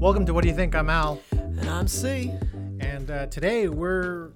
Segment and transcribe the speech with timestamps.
[0.00, 0.76] Welcome to What Do You Think?
[0.76, 2.32] I'm Al, And I'm C.
[2.80, 4.30] and uh, today we're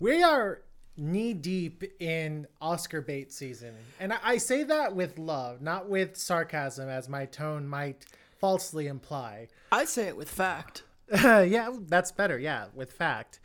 [0.00, 0.60] we are
[0.98, 6.16] knee deep in Oscar bait season, and I, I say that with love, not with
[6.16, 8.04] sarcasm, as my tone might
[8.38, 9.48] falsely imply.
[9.72, 10.82] I say it with fact.
[11.10, 12.38] yeah, that's better.
[12.38, 13.40] Yeah, with fact.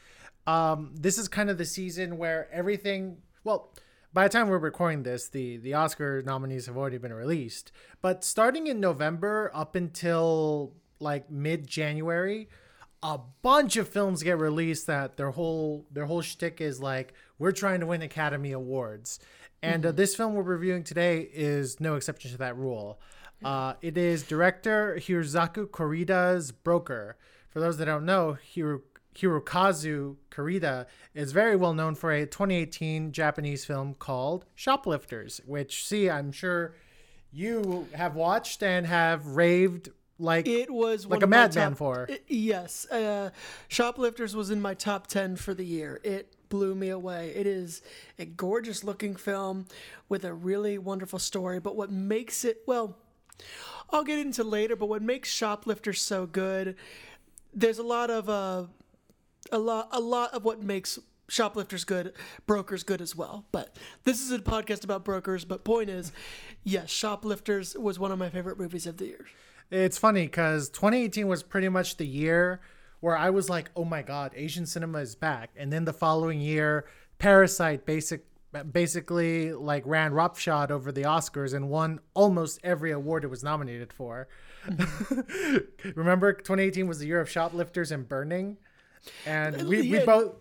[0.46, 3.18] Um, this is kind of the season where everything.
[3.46, 3.74] Well,
[4.12, 7.72] by the time we're recording this, the the Oscar nominees have already been released.
[8.02, 12.50] But starting in November up until like mid January,
[13.02, 17.52] a bunch of films get released that their whole their whole shtick is like we're
[17.52, 19.20] trying to win Academy Awards.
[19.62, 23.00] And uh, this film we're reviewing today is no exception to that rule.
[23.44, 27.18] Uh, it is director Hirozaku Koreeda's Broker.
[27.50, 28.82] For those that don't know, Hiro,
[29.16, 36.10] Hirokazu Koreeda is very well known for a 2018 Japanese film called Shoplifters, which, see,
[36.10, 36.74] I'm sure
[37.32, 42.08] you have watched and have raved like It was like a madman for.
[42.10, 43.32] I- yes, uh,
[43.68, 46.00] Shoplifters was in my top ten for the year.
[46.04, 47.34] It blew me away.
[47.36, 47.82] It is
[48.20, 49.66] a gorgeous looking film
[50.10, 51.60] with a really wonderful story.
[51.60, 52.98] But what makes it well,
[53.90, 54.76] I'll get into later.
[54.76, 56.76] But what makes Shoplifters so good,
[57.54, 58.66] there's a lot of uh,
[59.52, 62.14] a lot a lot of what makes shoplifters good
[62.46, 66.12] brokers good as well but this is a podcast about brokers but point is
[66.66, 69.26] yes shoplifters was one of my favorite movies of the year
[69.74, 72.62] It's funny because 2018 was pretty much the year
[73.00, 76.40] where I was like, "Oh my God, Asian cinema is back!" And then the following
[76.40, 76.86] year,
[77.18, 78.26] Parasite basic
[78.72, 83.92] basically like ran roughshod over the Oscars and won almost every award it was nominated
[83.92, 84.28] for.
[85.96, 88.58] Remember, 2018 was the year of Shoplifters and Burning,
[89.26, 90.36] and we, we both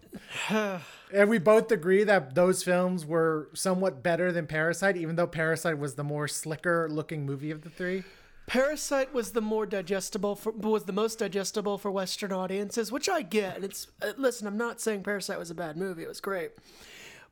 [0.50, 5.78] and we both agree that those films were somewhat better than Parasite, even though Parasite
[5.78, 8.04] was the more slicker looking movie of the three.
[8.46, 13.22] Parasite was the more digestible for was the most digestible for Western audiences, which I
[13.22, 13.56] get.
[13.56, 16.50] And It's uh, listen, I'm not saying Parasite was a bad movie; it was great,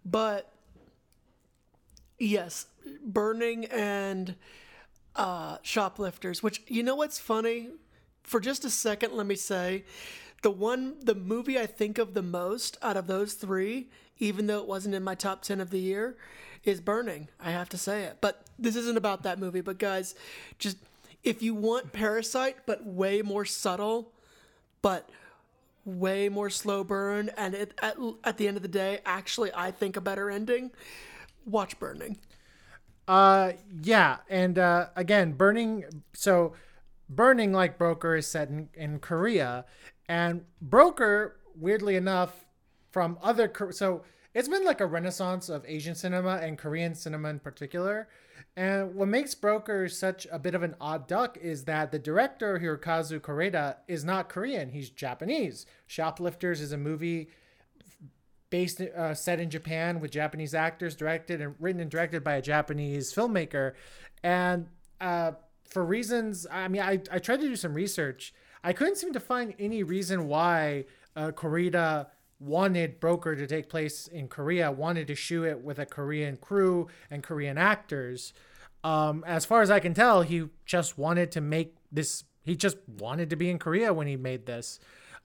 [0.04, 0.52] but
[2.18, 2.66] yes,
[3.04, 4.36] Burning and
[5.16, 6.42] uh, Shoplifters.
[6.42, 7.70] Which you know what's funny?
[8.22, 9.84] For just a second, let me say,
[10.42, 14.60] the one the movie I think of the most out of those three, even though
[14.60, 16.16] it wasn't in my top ten of the year,
[16.62, 17.28] is Burning.
[17.40, 19.60] I have to say it, but this isn't about that movie.
[19.60, 20.14] But guys,
[20.58, 20.76] just
[21.22, 24.12] if you want Parasite, but way more subtle,
[24.82, 25.08] but
[25.84, 29.70] way more slow burn, and it, at, at the end of the day, actually, I
[29.70, 30.70] think a better ending.
[31.46, 32.18] Watch Burning.
[33.08, 35.84] Uh, yeah, and uh, again, burning.
[36.12, 36.52] So,
[37.08, 39.64] burning like Broker is set in, in Korea,
[40.08, 42.46] and Broker, weirdly enough,
[42.90, 44.02] from other so
[44.34, 48.08] it's been like a renaissance of Asian cinema and Korean cinema in particular.
[48.60, 52.58] And what makes Broker such a bit of an odd duck is that the director
[52.58, 55.64] Hirokazu Koreeda is not Korean; he's Japanese.
[55.86, 57.30] Shoplifters is a movie
[58.50, 62.42] based uh, set in Japan with Japanese actors, directed and written and directed by a
[62.42, 63.72] Japanese filmmaker.
[64.22, 64.66] And
[65.00, 65.32] uh,
[65.64, 68.34] for reasons, I mean, I, I tried to do some research.
[68.62, 70.84] I couldn't seem to find any reason why
[71.16, 75.86] uh, Koreeda wanted Broker to take place in Korea, wanted to shoot it with a
[75.86, 78.34] Korean crew and Korean actors.
[78.82, 82.24] Um, as far as I can tell, he just wanted to make this.
[82.44, 84.80] He just wanted to be in Korea when he made this.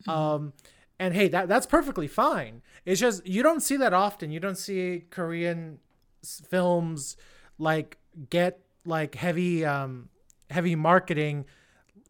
[0.07, 0.53] Um,
[0.99, 2.61] and hey, that that's perfectly fine.
[2.85, 4.31] It's just you don't see that often.
[4.31, 5.79] You don't see Korean
[6.23, 7.17] films
[7.57, 7.97] like
[8.29, 10.09] get like heavy um
[10.49, 11.45] heavy marketing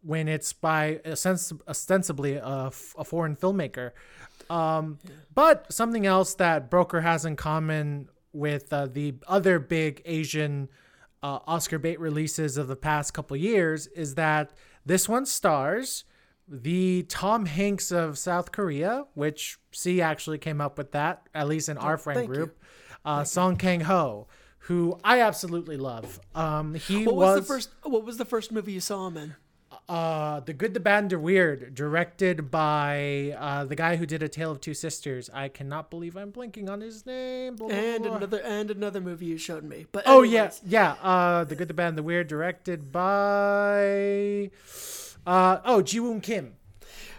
[0.01, 3.91] when it's by ostens- ostensibly a, f- a foreign filmmaker.
[4.49, 4.99] Um,
[5.33, 10.69] But something else that Broker has in common with uh, the other big Asian
[11.25, 14.51] uh, Oscar bait releases of the past couple years is that
[14.85, 16.03] this one stars
[16.47, 21.67] the Tom Hanks of South Korea, which C actually came up with that, at least
[21.67, 22.61] in our friend group,
[23.03, 24.27] uh, Song Kang Ho,
[24.59, 26.19] who I absolutely love.
[26.35, 27.69] Um, he What was, was, the first?
[27.81, 29.35] What was the first movie you saw him in?
[29.87, 34.23] Uh, The Good, the Bad, and the Weird, directed by uh, the guy who did
[34.23, 35.29] A Tale of Two Sisters.
[35.33, 37.55] I cannot believe I'm blinking on his name.
[37.55, 38.15] Blah, blah, And blah.
[38.17, 39.85] another and another movie you showed me.
[39.91, 40.93] But Oh yeah, yeah.
[41.01, 44.49] Uh, the Good, the Bad, and the Weird, directed by
[45.25, 46.53] uh, oh Ji Woon Kim,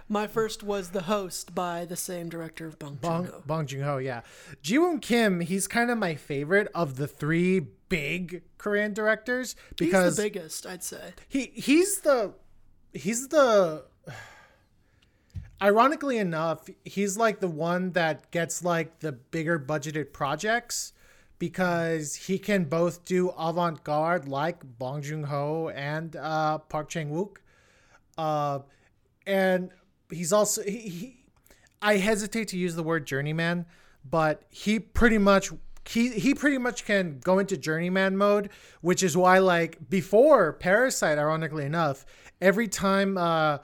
[0.09, 3.43] my first was The Host by the same director of Bong Bong Joon-ho.
[3.47, 3.97] Bong Joon Ho.
[3.99, 4.21] Yeah,
[4.63, 5.41] Ji Woon Kim.
[5.41, 10.67] He's kind of my favorite of the three big Korean directors because He's the biggest,
[10.67, 11.15] I'd say.
[11.29, 12.33] he he's the
[12.97, 13.85] he's the
[15.63, 20.93] ironically enough he's like the one that gets like the bigger budgeted projects
[21.39, 27.37] because he can both do avant-garde like Bong Joon-ho and uh, Park Chang-wook.
[28.17, 28.61] uh,
[29.27, 29.71] and
[30.11, 31.17] he's also he, he
[31.83, 33.67] I hesitate to use the word journeyman,
[34.09, 35.51] but he pretty much
[35.89, 38.51] he he pretty much can go into journeyman mode,
[38.81, 42.07] which is why like before Parasite, ironically enough,
[42.41, 43.59] every time uh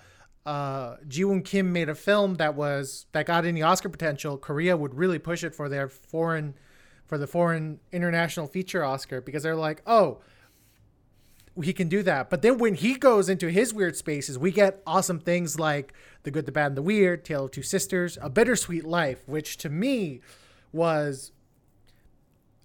[0.44, 0.96] uh
[1.44, 5.44] Kim made a film that was that got any Oscar potential, Korea would really push
[5.44, 6.54] it for their foreign
[7.06, 10.20] for the foreign international feature Oscar because they're like, oh,
[11.62, 12.30] he can do that.
[12.30, 15.92] But then when he goes into his weird spaces, we get awesome things like
[16.22, 19.58] The Good, the Bad, and the Weird, Tale of Two Sisters, A Bittersweet Life, which
[19.58, 20.20] to me
[20.72, 21.32] was.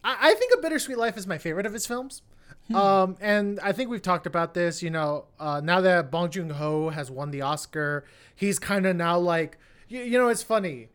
[0.03, 2.21] I, I think A Bittersweet Life is my favorite of his films.
[2.67, 2.75] Hmm.
[2.75, 6.49] Um, and I think we've talked about this, you know, uh, now that Bong Joon
[6.51, 8.05] Ho has won the Oscar,
[8.35, 10.89] he's kind of now like, you, you know, it's funny.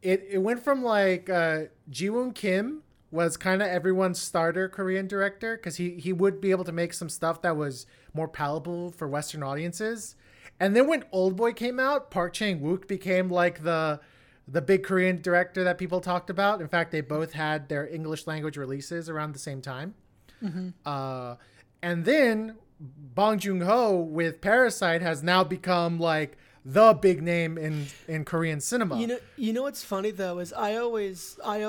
[0.00, 2.82] It, it went from like uh, Ji Woon Kim
[3.12, 6.94] was kind of everyone's starter Korean director because he he would be able to make
[6.94, 10.16] some stuff that was more palatable for Western audiences.
[10.58, 14.00] And then when Old Boy came out, Park Chang Wook became like the
[14.48, 16.60] the big Korean director that people talked about.
[16.60, 19.94] In fact, they both had their English language releases around the same time.
[20.42, 20.68] Mm-hmm.
[20.84, 21.36] Uh,
[21.82, 27.86] and then Bong Joon Ho with Parasite has now become like the big name in
[28.06, 28.98] in Korean cinema.
[28.98, 31.62] You know, you know what's funny though is I always I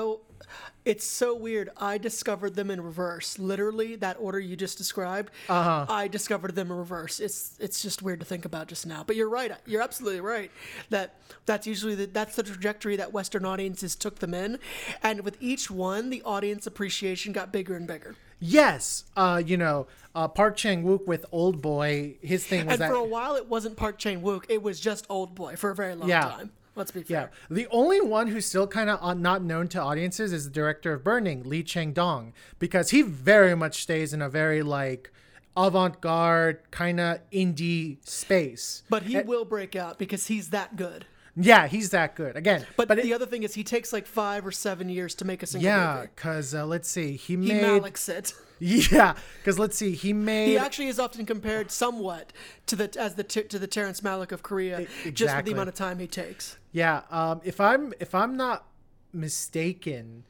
[0.84, 1.70] it's so weird.
[1.78, 3.38] I discovered them in reverse.
[3.38, 5.30] Literally, that order you just described.
[5.48, 5.86] Uh-huh.
[5.88, 7.20] I discovered them in reverse.
[7.20, 9.02] It's it's just weird to think about just now.
[9.04, 9.52] But you're right.
[9.66, 10.50] You're absolutely right.
[10.90, 14.58] That that's usually the, that's the trajectory that Western audiences took them in,
[15.02, 18.14] and with each one, the audience appreciation got bigger and bigger.
[18.46, 22.16] Yes, uh, you know, uh, Park Chan Wook with Old Boy.
[22.20, 24.44] His thing was and that for a while it wasn't Park Chan Wook.
[24.50, 26.20] It was just Old Boy for a very long yeah.
[26.20, 26.52] time.
[26.76, 27.30] Let's be fair.
[27.32, 27.56] Yeah.
[27.56, 31.02] The only one who's still kind of not known to audiences is the director of
[31.02, 35.10] Burning, Lee Chang Dong, because he very much stays in a very like
[35.56, 38.82] avant-garde kind of indie space.
[38.90, 41.06] But he and, will break out because he's that good.
[41.36, 42.36] Yeah, he's that good.
[42.36, 45.14] Again, but, but the it, other thing is he takes like five or seven years
[45.16, 45.98] to make a single yeah, movie.
[45.98, 47.48] Yeah, because uh, let's see, he made.
[47.48, 48.34] He Malik's it.
[48.60, 50.46] Yeah, because let's see, he made.
[50.46, 52.32] He actually is often compared somewhat
[52.66, 55.12] to the as the to the Terrence Malick of Korea, exactly.
[55.12, 56.56] just for the amount of time he takes.
[56.70, 58.64] Yeah, um, if I'm if I'm not
[59.12, 60.22] mistaken,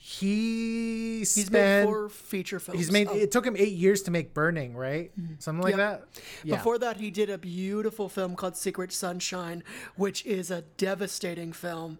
[0.00, 2.78] he he's spent, made four feature films.
[2.78, 3.08] He's made.
[3.08, 3.16] Oh.
[3.16, 5.10] It took him eight years to make Burning, right?
[5.18, 5.34] Mm-hmm.
[5.40, 6.04] Something like that.
[6.44, 6.56] Yeah.
[6.56, 9.64] Before that, he did a beautiful film called Secret Sunshine,
[9.96, 11.98] which is a devastating film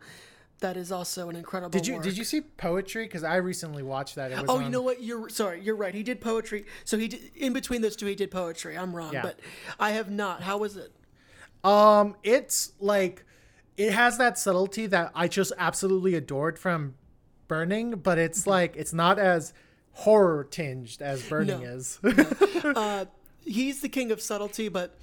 [0.61, 1.71] that is also an incredible.
[1.71, 2.05] Did you work.
[2.05, 3.05] did you see poetry?
[3.05, 4.33] Because I recently watched that.
[4.49, 4.65] oh, on...
[4.65, 5.03] you know what?
[5.03, 5.61] You're sorry.
[5.61, 5.93] You're right.
[5.93, 6.67] He did poetry.
[6.85, 8.79] So he did, in between those two, he did poetry.
[8.79, 9.23] I'm wrong, yeah.
[9.23, 9.41] but
[9.81, 10.43] I have not.
[10.43, 10.93] How was it?
[11.65, 13.25] Um, it's like
[13.77, 16.95] it has that subtlety that I just absolutely adored from
[17.49, 18.51] Burning, but it's mm-hmm.
[18.51, 19.53] like it's not as
[19.93, 21.67] horror tinged as Burning no.
[21.67, 21.99] is.
[22.03, 22.73] no.
[22.77, 23.05] uh,
[23.45, 24.95] he's the king of subtlety, but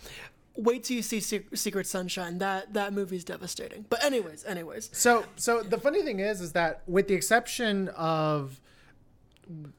[0.56, 2.38] wait till you see Secret Sunshine.
[2.38, 3.86] That that movie's devastating.
[3.90, 4.90] But anyways, anyways.
[4.94, 8.60] So so the funny thing is, is that with the exception of,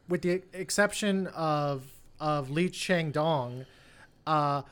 [0.09, 1.85] with the exception of
[2.21, 3.67] of Lee Chang Dong,
[4.27, 4.63] uh,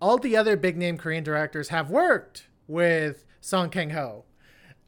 [0.00, 4.24] all the other big name Korean directors have worked with Song Kang Ho.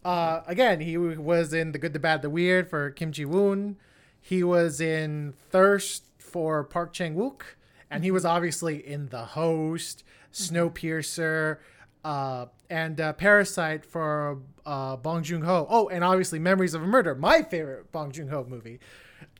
[0.07, 3.77] Uh, again, he was in The Good, the Bad, the Weird for Kim Ji Woon.
[4.21, 7.43] He was in Thirst for Park Chang Wook,
[7.91, 10.05] and he was obviously in The Host.
[10.37, 11.59] Snowpiercer,
[12.05, 15.67] uh, and uh, Parasite for uh, Bong Joon Ho.
[15.69, 18.79] Oh, and obviously Memories of a Murder, my favorite Bong Joon Ho movie.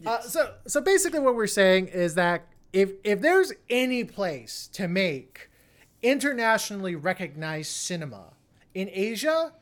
[0.05, 0.33] Uh, yes.
[0.33, 5.51] so, so basically, what we're saying is that if if there's any place to make
[6.03, 8.33] internationally recognized cinema
[8.75, 9.53] in Asia,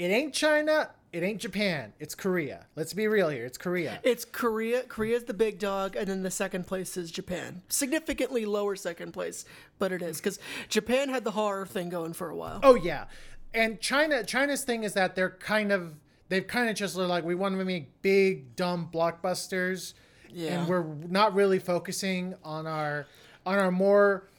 [0.00, 1.92] it ain't China, it ain't Japan.
[2.00, 2.64] It's Korea.
[2.74, 3.44] Let's be real here.
[3.44, 4.00] It's Korea.
[4.02, 4.82] It's Korea.
[4.84, 7.60] Korea's the big dog, and then the second place is Japan.
[7.68, 9.44] Significantly lower second place,
[9.78, 10.38] but it is because
[10.70, 12.60] Japan had the horror thing going for a while.
[12.62, 13.04] Oh yeah,
[13.52, 14.24] and China.
[14.24, 15.92] China's thing is that they're kind of
[16.30, 19.92] they've kind of just like we want to make big dumb blockbusters,
[20.30, 20.60] yeah.
[20.60, 23.06] and we're not really focusing on our
[23.44, 24.30] on our more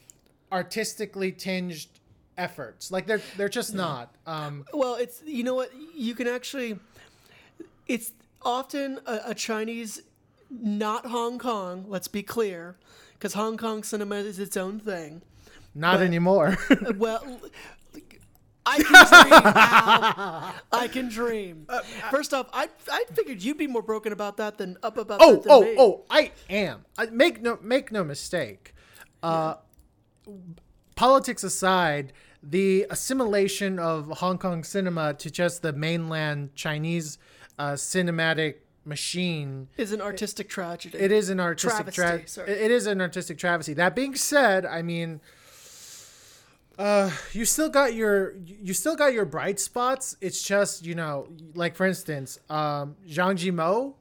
[0.51, 1.85] artistically tinged
[2.37, 2.91] efforts.
[2.91, 4.13] Like they're they're just not.
[4.25, 6.79] Um, well, it's you know what you can actually.
[7.87, 8.11] It's
[8.41, 10.01] often a, a Chinese,
[10.49, 11.85] not Hong Kong.
[11.87, 12.77] Let's be clear,
[13.13, 15.21] because Hong Kong cinema is its own thing.
[15.73, 16.57] Not but, anymore.
[16.97, 17.39] well.
[18.63, 19.33] I can dream.
[19.43, 20.53] Al.
[20.71, 21.65] I can dream.
[21.67, 21.79] Uh,
[22.11, 25.41] First off, I I figured you'd be more broken about that than up about oh,
[25.49, 25.75] oh, me.
[25.79, 26.03] oh!
[26.11, 26.85] I am.
[26.95, 28.75] I, make no make no mistake.
[29.23, 29.55] Uh,
[30.27, 30.33] yeah.
[31.01, 37.17] Politics aside, the assimilation of Hong Kong cinema to just the mainland Chinese
[37.57, 40.95] uh, cinematic machine is an artistic tragedy.
[40.99, 42.25] It is an artistic tragedy.
[42.31, 43.73] Tra- it is an artistic travesty.
[43.73, 45.21] That being said, I mean,
[46.77, 50.17] uh, you still got your you still got your bright spots.
[50.21, 53.95] It's just you know, like for instance, um, Zhang Yimou,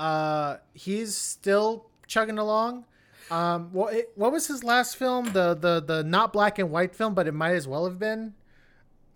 [0.00, 2.86] uh, he's still chugging along.
[3.34, 5.32] Um, what what was his last film?
[5.32, 8.34] The the the not black and white film, but it might as well have been.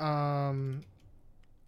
[0.00, 0.82] Um,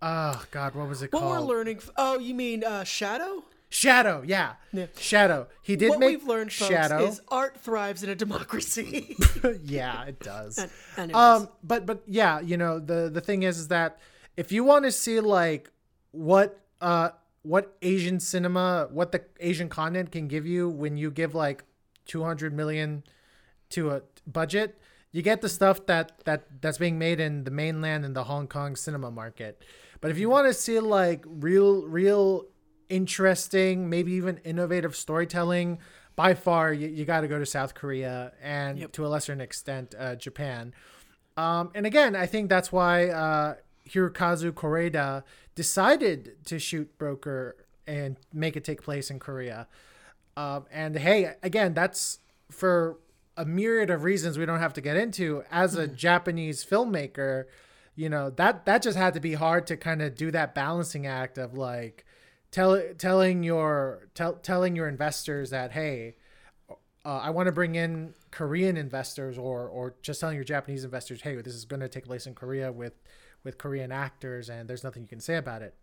[0.02, 1.32] oh God, what was it What called?
[1.48, 1.76] we're learning.
[1.78, 3.44] f- Oh, you mean uh, Shadow?
[3.72, 4.54] Shadow, yeah.
[4.72, 4.86] Yeah.
[4.98, 5.46] Shadow.
[5.62, 7.04] He did what make we've learned, folks, Shadow.
[7.06, 9.14] is art thrives in a democracy.
[9.62, 10.58] yeah, it does.
[10.96, 13.98] And- um, but but yeah, you know the the thing is, is that
[14.36, 15.70] if you want to see like
[16.12, 17.10] what uh
[17.42, 21.64] what Asian cinema, what the Asian continent can give you when you give like
[22.12, 23.02] two hundred million
[23.74, 24.70] to a budget,
[25.12, 28.46] you get the stuff that that that's being made in the mainland and the Hong
[28.48, 29.54] Kong cinema market.
[30.00, 32.24] But if you want to see like real real
[32.88, 35.78] interesting, maybe even innovative storytelling,
[36.16, 38.92] by far you, you got to go to South Korea and Yep.
[38.92, 40.74] to a lesser extent uh, Japan.
[41.36, 43.54] Um, and again, I think that's why uh,
[43.88, 45.22] Hirokazu Koreeda
[45.54, 49.66] decided to shoot Broker and make it take place in Korea.
[50.36, 52.18] Um, and hey, again, that's
[52.50, 52.98] for
[53.36, 55.42] a myriad of reasons we don't have to get into.
[55.50, 57.44] As a Japanese filmmaker,
[57.96, 61.06] you know that that just had to be hard to kind of do that balancing
[61.06, 62.04] act of like
[62.50, 66.16] tell, telling your tell, telling your investors that hey,
[67.04, 71.22] uh, I want to bring in Korean investors or or just telling your Japanese investors,
[71.22, 72.94] hey, this is going to take place in Korea with
[73.42, 75.74] with Korean actors, and there's nothing you can say about it.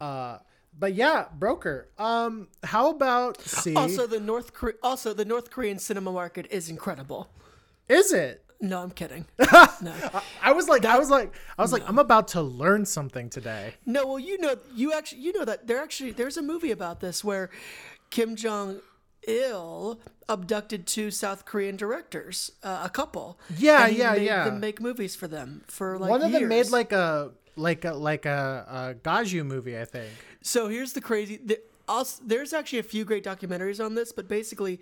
[0.00, 0.38] Uh,
[0.78, 1.88] but yeah, broker.
[1.98, 3.74] Um, how about see?
[3.74, 7.30] also, the North Kore- also the North Korean cinema market is incredible.
[7.88, 8.42] is it?
[8.60, 9.26] No, I'm kidding.
[9.82, 9.92] no,
[10.42, 13.74] I was like, I was like, I was like, I'm about to learn something today.
[13.84, 14.06] no.
[14.06, 17.22] Well, you know, you actually, you know that there actually there's a movie about this
[17.22, 17.50] where
[18.08, 18.80] Kim Jong
[19.28, 23.38] Il abducted two South Korean directors, uh, a couple.
[23.58, 24.44] Yeah, yeah, made yeah.
[24.44, 27.92] Them make movies for them for like One of them made like a like a
[27.92, 30.10] like a, a kaiju movie, I think.
[30.42, 31.38] So here's the crazy.
[31.44, 34.80] The, also, there's actually a few great documentaries on this, but basically,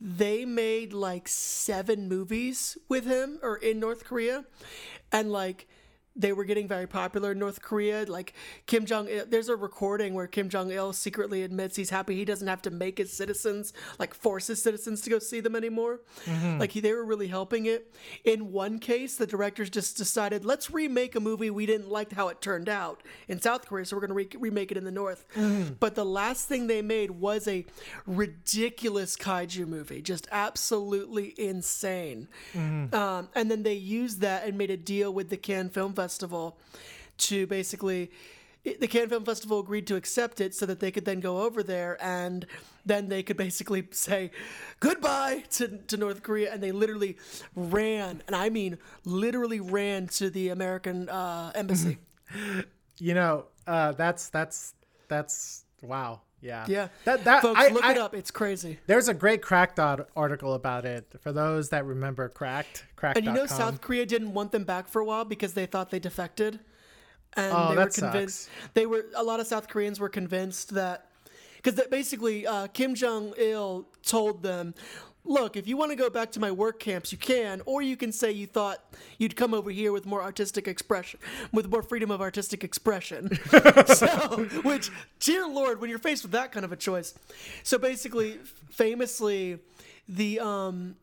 [0.00, 4.44] they made like seven movies with him or in North Korea,
[5.12, 5.68] and like
[6.16, 8.04] they were getting very popular in North Korea.
[8.06, 8.34] Like
[8.66, 12.24] Kim Jong Il, there's a recording where Kim Jong Il secretly admits he's happy he
[12.24, 16.00] doesn't have to make his citizens like force his citizens to go see them anymore.
[16.26, 16.58] Mm-hmm.
[16.58, 17.94] Like he, they were really helping it.
[18.24, 22.28] In one case, the directors just decided let's remake a movie we didn't like how
[22.28, 25.26] it turned out in South Korea, so we're gonna re- remake it in the North.
[25.34, 25.74] Mm-hmm.
[25.80, 27.64] But the last thing they made was a
[28.06, 32.28] ridiculous kaiju movie, just absolutely insane.
[32.52, 32.94] Mm-hmm.
[32.94, 36.09] Um, and then they used that and made a deal with the Cannes Film Festival
[36.18, 38.10] to basically.
[38.62, 41.62] The Cannes Film Festival agreed to accept it so that they could then go over
[41.62, 42.44] there and
[42.84, 44.32] then they could basically say
[44.80, 46.52] goodbye to, to North Korea.
[46.52, 47.16] And they literally
[47.56, 48.76] ran, and I mean
[49.06, 51.98] literally ran to the American uh, embassy.
[53.02, 54.74] You know, uh, that's that's
[55.08, 56.20] that's wow.
[56.42, 56.64] Yeah.
[56.68, 56.88] Yeah.
[57.04, 58.14] That that Folks, I, look I- it up.
[58.14, 58.78] It's crazy.
[58.86, 62.86] There's a great Cracked art- article about it for those that remember Cracked.
[62.96, 63.18] Cracked.
[63.18, 65.90] And you know, South Korea didn't want them back for a while because they thought
[65.90, 66.60] they defected,
[67.34, 68.44] and Oh, they were convinced.
[68.44, 68.50] sucks.
[68.74, 71.06] They were a lot of South Koreans were convinced that
[71.62, 74.74] because basically uh, Kim Jong Il told them,
[75.24, 77.96] "Look, if you want to go back to my work camps, you can, or you
[77.96, 78.82] can say you thought
[79.18, 81.20] you'd come over here with more artistic expression,
[81.52, 83.36] with more freedom of artistic expression."
[83.86, 87.14] so, which, dear Lord, when you're faced with that kind of a choice,
[87.62, 88.38] so basically,
[88.70, 89.58] famously,
[90.08, 90.96] the um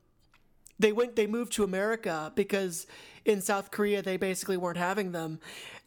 [0.80, 2.86] they went they moved to America because
[3.26, 5.40] in South Korea they basically weren't having them.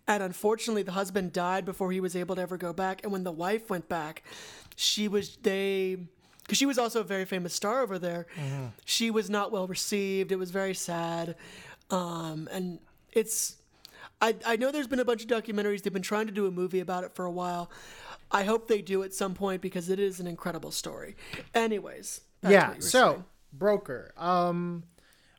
[0.08, 3.24] And unfortunately the husband died before he was able to ever go back and when
[3.24, 4.22] the wife went back,
[4.76, 5.98] she was they
[6.50, 8.26] because she was also a very famous star over there.
[8.84, 10.32] She was not well received.
[10.32, 11.36] It was very sad.
[11.92, 12.80] Um, and
[13.12, 13.54] it's
[14.20, 15.82] I, I know there's been a bunch of documentaries.
[15.82, 17.70] They've been trying to do a movie about it for a while.
[18.32, 21.14] I hope they do at some point because it is an incredible story.
[21.54, 22.48] Anyways, yeah.
[22.48, 23.24] what you were So saying.
[23.52, 24.12] broker.
[24.16, 24.82] Um,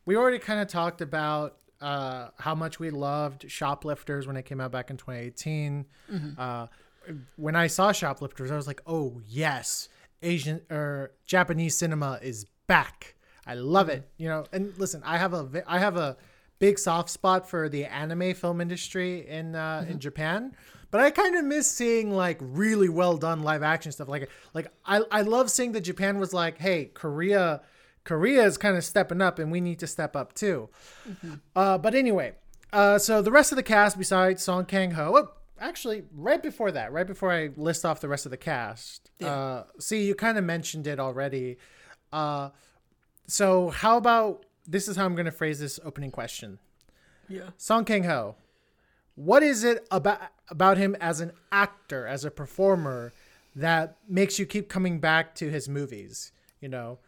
[0.06, 4.62] we already kind of talked about uh how much we loved Shoplifters when it came
[4.62, 5.86] out back in 2018.
[6.10, 6.30] Mm-hmm.
[6.40, 6.68] Uh,
[7.36, 9.90] when I saw Shoplifters, I was like, oh yes,
[10.22, 13.16] Asian or Japanese cinema is back.
[13.46, 13.98] I love Mm-hmm.
[13.98, 14.10] it.
[14.18, 16.18] You know, and listen, I have a I have a
[16.60, 19.92] big soft spot for the anime film industry in uh, Mm-hmm.
[19.92, 20.56] in Japan.
[20.92, 24.10] But I kind of miss seeing like really well done live action stuff.
[24.10, 27.62] Like like I I love seeing that Japan was like, hey, Korea
[28.04, 30.70] Korea is kind of stepping up, and we need to step up too.
[31.56, 32.34] Uh, but anyway,
[32.74, 35.14] uh, so the rest of the cast besides Song Kang Ho.
[35.16, 39.10] Oh, actually, right before that, right before I list off the rest of the cast,
[39.24, 41.58] uh, see, you kind of mentioned it already.
[42.12, 42.50] Uh,
[43.28, 46.60] so how about this is how I'm going to phrase this opening question.
[47.30, 47.52] Yeah.
[47.58, 48.36] Song Kang Ho.
[49.16, 53.14] What is it about about him as an actor, as a performer,
[53.56, 56.32] that makes you keep coming back to his movies?
[56.60, 57.00] You know,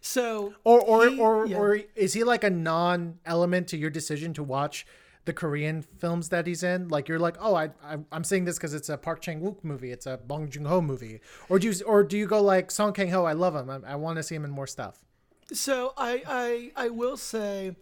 [0.00, 1.56] So or or he- or, yeah.
[1.56, 4.86] or is he like a non-element to your decision to watch
[5.28, 6.88] the Korean films that he's in?
[6.88, 9.62] Like you're like, oh, I, I I'm saying this because it's a Park Chang Wook
[9.62, 12.70] movie, it's a Bong Joon Ho movie, or do you or do you go like
[12.70, 13.24] Song Kang Ho?
[13.24, 13.70] I love him.
[13.70, 14.98] I, I want to see him in more stuff.
[15.52, 17.76] So I, I I will say,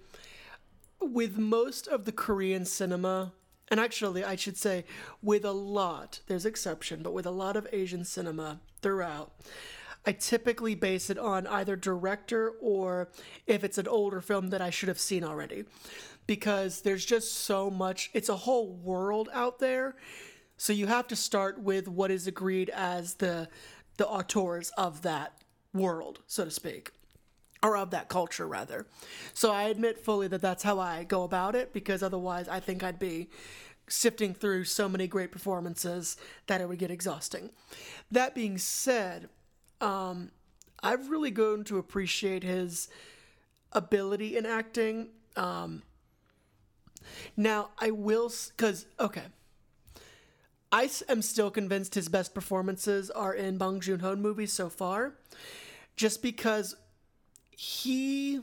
[1.01, 3.33] with most of the Korean cinema,
[3.69, 4.85] and actually I should say
[5.23, 9.33] with a lot, there's exception, but with a lot of Asian cinema throughout,
[10.05, 13.09] I typically base it on either director or
[13.47, 15.65] if it's an older film that I should have seen already,
[16.27, 18.11] because there's just so much.
[18.13, 19.97] It's a whole world out there,
[20.57, 23.49] so you have to start with what is agreed as the
[23.97, 25.41] the auteurs of that
[25.73, 26.93] world, so to speak
[27.63, 28.87] or of that culture rather.
[29.35, 32.83] So I admit fully that that's how I go about it because otherwise I think
[32.83, 33.29] I'd be
[33.89, 36.17] sifting through so many great performances
[36.47, 37.51] that it would get exhausting.
[38.11, 39.29] That being said,
[39.81, 40.31] um,
[40.83, 42.89] I've really grown to appreciate his
[43.73, 45.09] ability in acting.
[45.37, 45.83] Um,
[47.37, 49.25] now I will, because okay,
[50.73, 55.15] I am still convinced his best performances are in Bong Joon Ho movies so far,
[55.97, 56.77] just because
[57.51, 58.41] he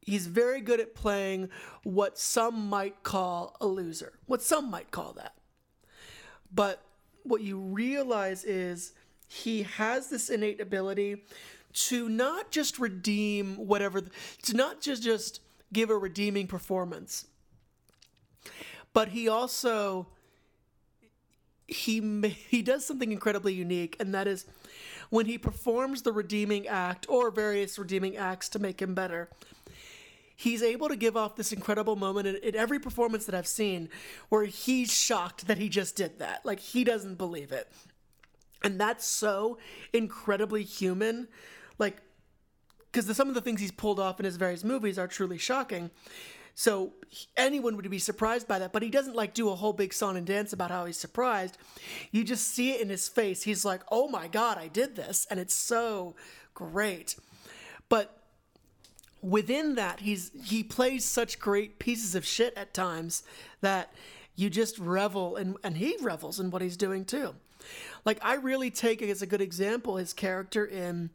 [0.00, 1.48] he's very good at playing
[1.82, 4.12] what some might call a loser.
[4.26, 5.34] What some might call that.
[6.52, 6.82] But
[7.22, 8.92] what you realize is
[9.28, 11.22] he has this innate ability
[11.72, 14.02] to not just redeem whatever
[14.42, 15.40] to not just just
[15.72, 17.26] give a redeeming performance.
[18.92, 20.08] But he also
[21.66, 22.00] he
[22.48, 24.44] he does something incredibly unique and that is
[25.08, 29.28] when he performs the redeeming act or various redeeming acts to make him better
[30.34, 33.88] he's able to give off this incredible moment in, in every performance that i've seen
[34.30, 36.44] where he's shocked that he just did that.
[36.44, 37.70] Like he doesn't believe it.
[38.62, 39.58] And that's so
[39.92, 41.28] incredibly human.
[41.78, 42.02] Like
[42.90, 45.90] because some of the things he's pulled off in his various movies are truly shocking
[46.54, 46.92] so
[47.38, 50.16] anyone would be surprised by that, but he doesn't like do a whole big song
[50.16, 51.56] and dance about how he's surprised.
[52.10, 53.42] You just see it in his face.
[53.42, 56.14] He's like, "Oh my god, I did this." And it's so
[56.52, 57.16] great.
[57.88, 58.22] But
[59.22, 63.22] within that, he's he plays such great pieces of shit at times
[63.62, 63.94] that
[64.36, 67.34] you just revel and and he revels in what he's doing too.
[68.04, 71.08] Like I really take as a good example his character in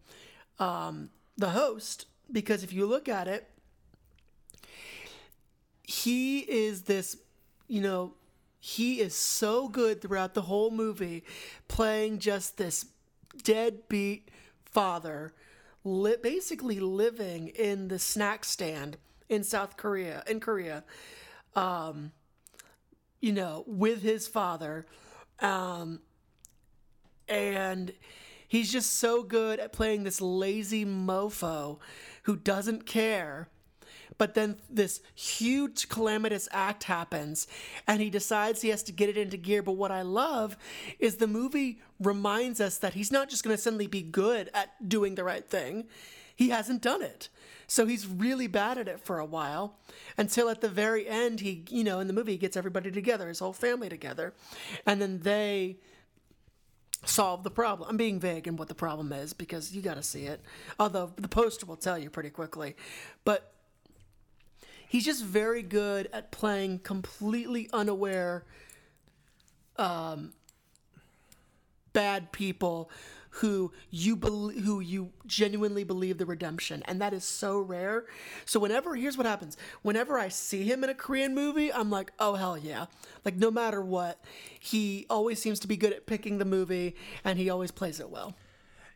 [0.59, 3.49] um, The Host because if you look at it,
[5.83, 7.17] he is this,
[7.67, 8.13] you know,
[8.59, 11.23] he is so good throughout the whole movie
[11.67, 12.85] playing just this
[13.43, 14.29] deadbeat
[14.65, 15.33] father,
[15.83, 18.97] li- basically living in the snack stand
[19.29, 20.83] in South Korea, in Korea,
[21.55, 22.11] um,
[23.21, 24.87] you know, with his father.
[25.39, 25.99] Um,
[27.27, 27.93] and
[28.47, 31.79] he's just so good at playing this lazy mofo
[32.23, 33.49] who doesn't care.
[34.17, 37.47] But then this huge calamitous act happens
[37.87, 39.61] and he decides he has to get it into gear.
[39.61, 40.57] But what i love
[40.99, 44.87] is the movie reminds us that he's not just going to suddenly be good at
[44.87, 45.85] doing the right thing.
[46.35, 47.29] He hasn't done it.
[47.67, 49.77] So he's really bad at it for a while
[50.17, 53.27] until at the very end he you know in the movie he gets everybody together
[53.27, 54.33] his whole family together.
[54.85, 55.77] And then they
[57.05, 57.89] solve the problem.
[57.89, 60.41] I'm being vague in what the problem is because you got to see it.
[60.79, 62.75] Although the poster will tell you pretty quickly.
[63.23, 63.53] But
[64.87, 68.45] he's just very good at playing completely unaware
[69.77, 70.33] um,
[71.93, 72.89] bad people
[73.39, 78.05] who you bel who you genuinely believe the redemption and that is so rare
[78.45, 82.11] so whenever here's what happens whenever i see him in a korean movie i'm like
[82.19, 82.85] oh hell yeah
[83.23, 84.23] like no matter what
[84.59, 88.09] he always seems to be good at picking the movie and he always plays it
[88.09, 88.35] well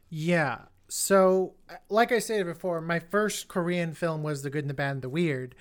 [0.10, 0.60] Yeah.
[0.88, 1.54] So,
[1.90, 5.02] like I said before, my first Korean film was The Good and the Bad and
[5.04, 5.54] the Weird.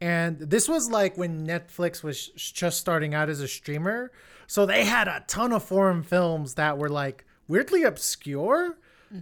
[0.00, 4.12] And this was like when Netflix was just starting out as a streamer.
[4.46, 8.78] So they had a ton of foreign films that were like weirdly obscure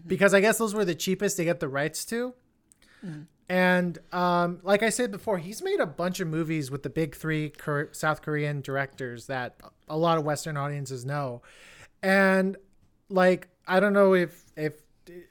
[0.07, 2.35] because I guess those were the cheapest to get the rights to.
[3.49, 7.15] And um, like I said before, he's made a bunch of movies with the big
[7.15, 11.43] three Kor- South Korean directors that a lot of Western audiences know.
[12.03, 12.57] And
[13.11, 14.81] like, I don't know if if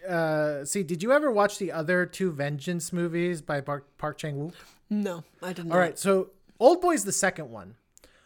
[0.08, 4.36] uh, see, did you ever watch the other two Vengeance movies by Park, Park Chang
[4.36, 4.54] Wook?
[4.90, 6.30] no i didn't All right, so
[6.60, 7.76] Old Boy's the second one.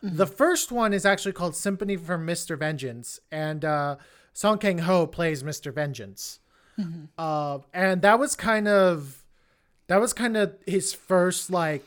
[0.03, 2.57] The first one is actually called Sympathy for Mr.
[2.57, 3.95] Vengeance, and uh,
[4.37, 5.73] Song Kang Ho plays Mr.
[5.73, 6.39] Vengeance.
[7.17, 9.23] Uh, and that was kind of
[9.87, 11.83] that was kind of his first like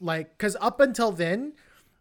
[0.00, 1.52] like because up until then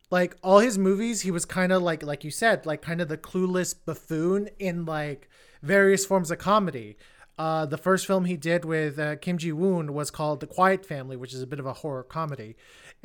[0.09, 3.09] like all his movies he was kind of like like you said like kind of
[3.09, 5.29] the clueless buffoon in like
[5.61, 6.97] various forms of comedy
[7.37, 10.85] uh, the first film he did with uh, Kim Ji Woon was called The Quiet
[10.85, 12.55] Family, which is a bit of a horror comedy.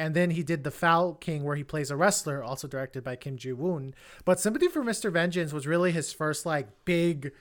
[0.00, 3.16] And then he did The Foul King, where he plays a wrestler, also directed by
[3.16, 3.94] Kim Ji Woon.
[4.24, 5.12] But Sympathy for Mr.
[5.12, 7.32] Vengeance was really his first, like, big,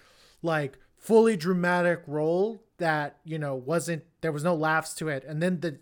[0.43, 5.23] like, fully dramatic role that, you know, wasn't, there was no laughs to it.
[5.23, 5.77] And then the,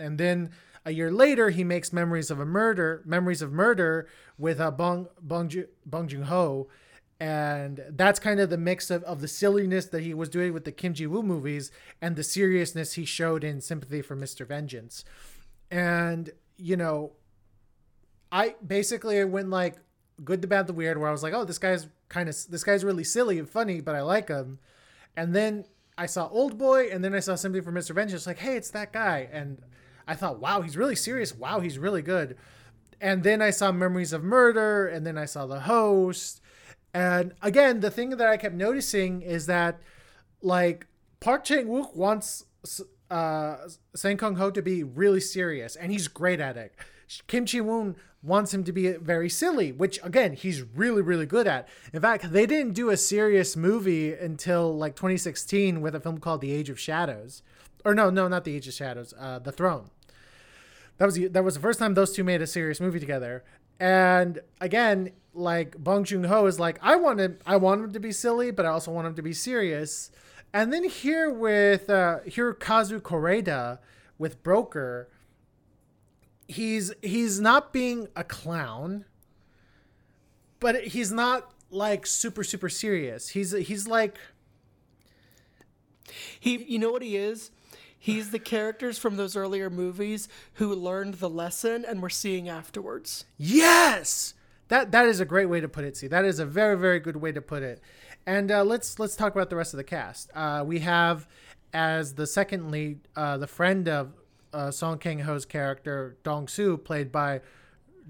[0.00, 0.50] and then
[0.84, 5.06] a year later, he makes Memories of a Murder, Memories of Murder with uh, Bong,
[5.20, 5.48] Bong,
[5.86, 6.66] Bong Joon Ho
[7.18, 10.64] and that's kind of the mix of, of the silliness that he was doing with
[10.64, 11.70] the Kim Ji Woo movies
[12.02, 14.46] and the seriousness he showed in Sympathy for Mr.
[14.46, 15.02] Vengeance.
[15.70, 17.12] And, you know,
[18.30, 19.76] I basically went like
[20.24, 22.64] good, the bad, the weird, where I was like, oh, this guy's kind of, this
[22.64, 24.58] guy's really silly and funny, but I like him.
[25.16, 25.64] And then
[25.98, 27.94] I saw Old Boy, and then I saw Sympathy from Mr.
[27.94, 29.28] Vengeance, like, hey, it's that guy.
[29.32, 29.62] And
[30.06, 31.34] I thought, wow, he's really serious.
[31.34, 32.36] Wow, he's really good.
[33.00, 36.40] And then I saw Memories of Murder, and then I saw The Host
[36.96, 39.82] and again, the thing that I kept noticing is that,
[40.40, 40.86] like,
[41.20, 42.42] Park Chan Wook wants
[43.10, 43.56] uh,
[43.94, 46.74] Song Kang Ho to be really serious, and he's great at it.
[47.26, 51.46] Kim Ji Woon wants him to be very silly, which again he's really really good
[51.46, 51.68] at.
[51.92, 56.40] In fact, they didn't do a serious movie until like 2016 with a film called
[56.40, 57.42] The Age of Shadows,
[57.84, 59.90] or no, no, not The Age of Shadows, uh, The Throne.
[60.98, 63.44] That was that was the first time those two made a serious movie together.
[63.78, 68.00] And again, like Bong Joon Ho is like, I want him, I want him to
[68.00, 70.10] be silly, but I also want him to be serious.
[70.56, 73.78] And then here with uh, Hirokazu Koreeda
[74.16, 75.10] with Broker,
[76.48, 79.04] he's he's not being a clown,
[80.58, 83.28] but he's not like super super serious.
[83.28, 84.16] He's he's like
[86.40, 86.56] he.
[86.64, 87.50] You know what he is?
[87.98, 93.26] He's the characters from those earlier movies who learned the lesson and we're seeing afterwards.
[93.36, 94.32] Yes,
[94.68, 95.98] that that is a great way to put it.
[95.98, 97.82] See, that is a very very good way to put it.
[98.26, 100.30] And uh, let's let's talk about the rest of the cast.
[100.34, 101.28] Uh, we have
[101.72, 104.12] as the second lead uh, the friend of
[104.52, 107.40] uh, Song Kang Ho's character Dong Soo, played by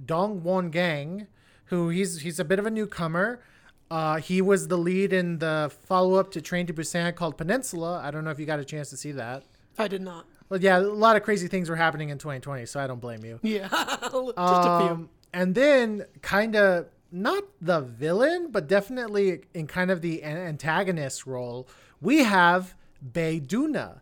[0.05, 1.27] Dong Won Gang,
[1.67, 3.43] who he's he's a bit of a newcomer.
[3.91, 8.01] Uh, he was the lead in the follow up to Train to Busan called Peninsula.
[8.03, 9.45] I don't know if you got a chance to see that.
[9.79, 10.27] I did not.
[10.49, 13.25] Well, yeah, a lot of crazy things were happening in 2020, so I don't blame
[13.25, 13.39] you.
[13.43, 13.69] Yeah,
[14.01, 14.89] just um, a few.
[14.89, 21.27] Um, and then, kind of not the villain, but definitely in kind of the antagonist
[21.27, 21.67] role,
[22.01, 24.01] we have Bae Doona.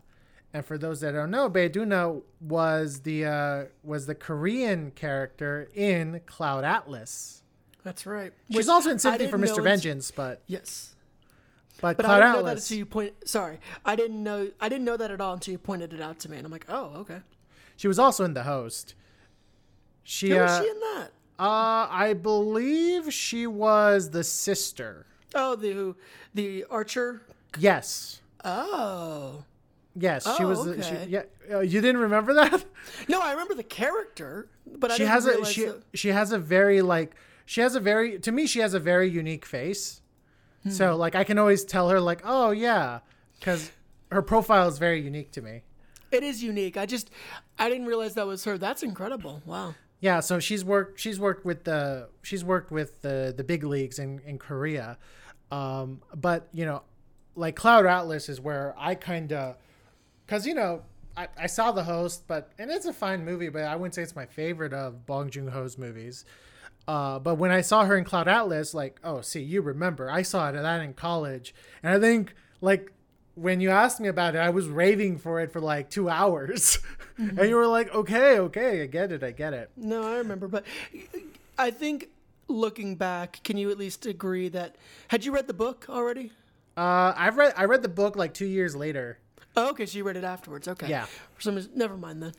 [0.53, 5.69] And for those that don't know, Bae Doona was the uh, was the Korean character
[5.73, 7.41] in Cloud Atlas.
[7.83, 8.31] That's right.
[8.47, 9.61] She's Which also in Sympathy for Mr.
[9.61, 10.95] Vengeance, but yes,
[11.81, 12.41] but, but Cloud I didn't Atlas.
[12.41, 13.13] know that until you point.
[13.27, 14.49] Sorry, I didn't know.
[14.61, 16.51] I didn't know that at all until you pointed it out to me, and I'm
[16.51, 17.19] like, oh, okay.
[17.75, 18.95] She was also in the host.
[20.03, 21.09] She uh, was she in that?
[21.37, 25.05] Uh, I believe she was the sister.
[25.33, 25.95] Oh, the
[26.33, 27.21] the archer.
[27.57, 28.21] Yes.
[28.43, 29.43] Oh.
[29.97, 30.67] Yes, oh, she was.
[30.67, 30.81] Okay.
[31.05, 32.65] She, yeah, uh, you didn't remember that?
[33.09, 35.83] No, I remember the character, but she I has a she that...
[35.93, 39.09] she has a very like she has a very to me she has a very
[39.09, 40.01] unique face.
[40.63, 40.69] Hmm.
[40.69, 42.99] So like I can always tell her like oh yeah,
[43.39, 43.71] because
[44.11, 45.63] her profile is very unique to me.
[46.11, 46.77] It is unique.
[46.77, 47.09] I just
[47.57, 48.57] I didn't realize that was her.
[48.57, 49.41] That's incredible.
[49.45, 49.75] Wow.
[50.05, 53.97] Yeah, so she's worked she's worked with the she's worked with the the big leagues
[53.97, 54.99] in in Korea.
[55.49, 56.83] Um but, you know,
[57.35, 59.55] like Cloud Atlas is where I kind of
[60.27, 60.83] cuz you know,
[61.17, 64.03] I, I saw the host, but and it's a fine movie, but I wouldn't say
[64.03, 66.23] it's my favorite of Bong Joon Ho's movies.
[66.87, 70.21] Uh, but when I saw her in Cloud Atlas, like, oh, see, you remember, I
[70.21, 72.91] saw it that in college, and I think like
[73.35, 76.79] when you asked me about it, I was raving for it for like two hours.
[77.19, 77.39] Mm-hmm.
[77.39, 79.69] and you were like, okay, okay, I get it, I get it.
[79.75, 80.47] No, I remember.
[80.47, 80.65] But
[81.57, 82.09] I think
[82.47, 84.75] looking back, can you at least agree that
[85.09, 86.31] had you read the book already?
[86.77, 89.19] Uh, I've read I read the book like two years later.
[89.57, 90.67] Oh, okay, so you read it afterwards.
[90.67, 90.89] Okay.
[90.89, 91.05] Yeah.
[91.35, 92.33] For some reason, never mind then.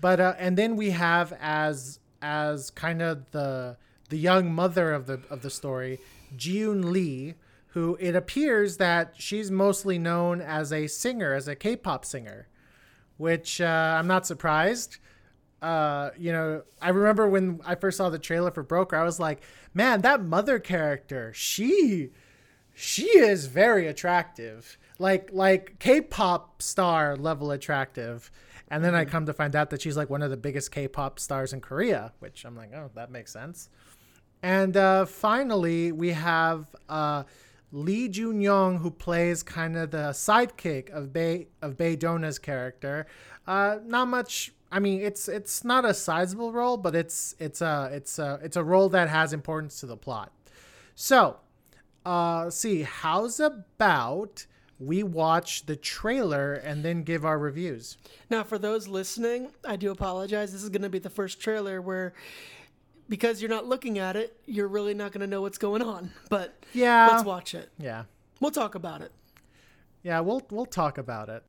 [0.00, 3.76] But uh, and then we have as as kind of the
[4.10, 6.00] the young mother of the of the story,
[6.36, 7.34] Jiun Lee,
[7.74, 12.48] who it appears that she's mostly known as a singer, as a K-pop singer
[13.22, 14.96] which uh, I'm not surprised.
[15.62, 19.20] Uh, you know, I remember when I first saw the trailer for Broker, I was
[19.20, 22.10] like, man, that mother character, she
[22.74, 24.76] she is very attractive.
[24.98, 28.28] Like like K-pop star level attractive.
[28.68, 29.02] And then mm-hmm.
[29.02, 31.60] I come to find out that she's like one of the biggest K-pop stars in
[31.60, 33.68] Korea, which I'm like, oh, that makes sense.
[34.42, 37.22] And uh, finally, we have uh,
[37.72, 43.06] Lee Jun Young, who plays kind of the sidekick of Bae of Bae Doona's character.
[43.46, 44.52] Uh, not much.
[44.70, 48.56] I mean, it's it's not a sizable role, but it's it's a it's a it's
[48.56, 50.32] a role that has importance to the plot.
[50.94, 51.38] So,
[52.04, 54.46] uh, see, how's about
[54.78, 57.96] we watch the trailer and then give our reviews?
[58.28, 60.52] Now, for those listening, I do apologize.
[60.52, 62.14] This is going to be the first trailer where,
[63.11, 66.11] because you're not looking at it, you're really not going to know what's going on.
[66.29, 67.07] But Yeah.
[67.11, 67.69] let's watch it.
[67.77, 68.03] Yeah,
[68.39, 69.11] We'll talk about it.
[70.03, 71.43] yeah, we'll we'll talk about it.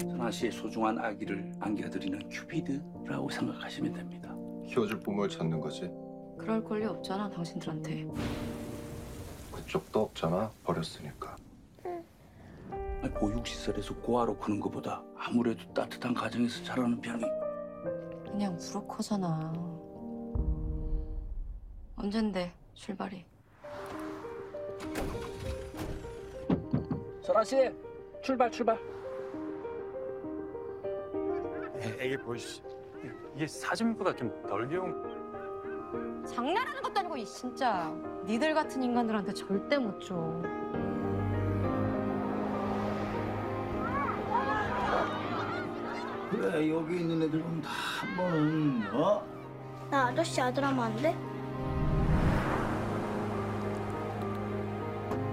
[0.00, 4.34] 선아 씨의 소중한 아기를 안겨드리는 큐피드라고 생각하시면 됩니다.
[4.66, 5.90] 키워줄 부모를 찾는 거지.
[6.38, 8.14] 그럴 권리 없잖아 당신들한테 그
[9.65, 10.51] 쪽도 없잖아.
[10.63, 11.35] 버렸으니까.
[13.01, 17.23] 아니, 보육시설에서 고아로 크는 것보다 아무래도 따뜻한 가정에서 자라는 편이
[18.31, 19.53] 그냥 무력하잖아
[21.95, 23.25] 언젠데 출발이
[27.23, 27.71] 선아 씨
[28.21, 28.77] 출발 출발.
[31.99, 32.61] 애기 보이시
[33.35, 35.20] 이게 사진보다 좀온
[36.25, 37.91] 장난하는 것도 아니고 이 진짜
[38.25, 40.15] 니들 같은 인간들한테 절대 못 줘
[46.29, 49.23] 그래 여기 있는 애들은 다한 번은 어?
[49.89, 51.15] 나 아저씨 아들 하면 안 돼?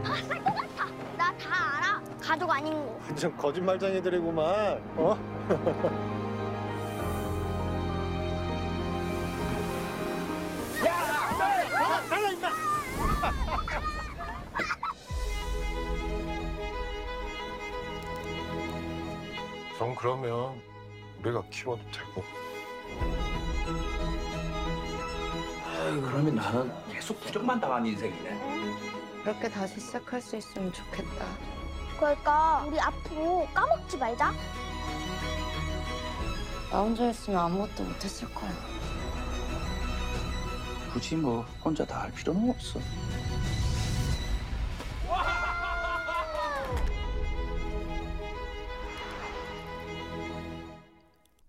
[0.05, 0.87] 아쌀것 같아.
[1.17, 2.03] 나 다 알아.
[2.21, 2.99] 가족 아닌 거.
[3.07, 5.17] 완전 거짓말쟁이들이구만 어?
[19.79, 20.61] 그럼 그러면
[21.23, 22.25] 우리가 키워도 되고.
[26.03, 29.23] 그러면 나는 계속 부정만 당한 인생이네.
[29.23, 31.27] 그렇게 다시 시작할 수 있으면 좋겠다
[31.99, 34.33] 그러니까 우리 앞으로 까먹지 말자.
[36.71, 38.51] 나 혼자였으면 아무것도 못했을 거야
[40.93, 42.79] 굳이 뭐 혼자 다 할 필요는 없어.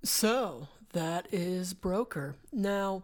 [0.10, 2.36] So that is Broker.
[2.52, 3.04] Now,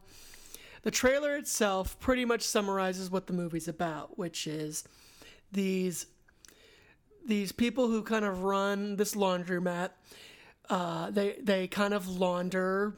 [0.81, 4.83] the trailer itself pretty much summarizes what the movie's about, which is
[5.51, 6.07] these
[7.25, 9.91] these people who kind of run this laundromat.
[10.67, 12.95] Uh, they they kind of launder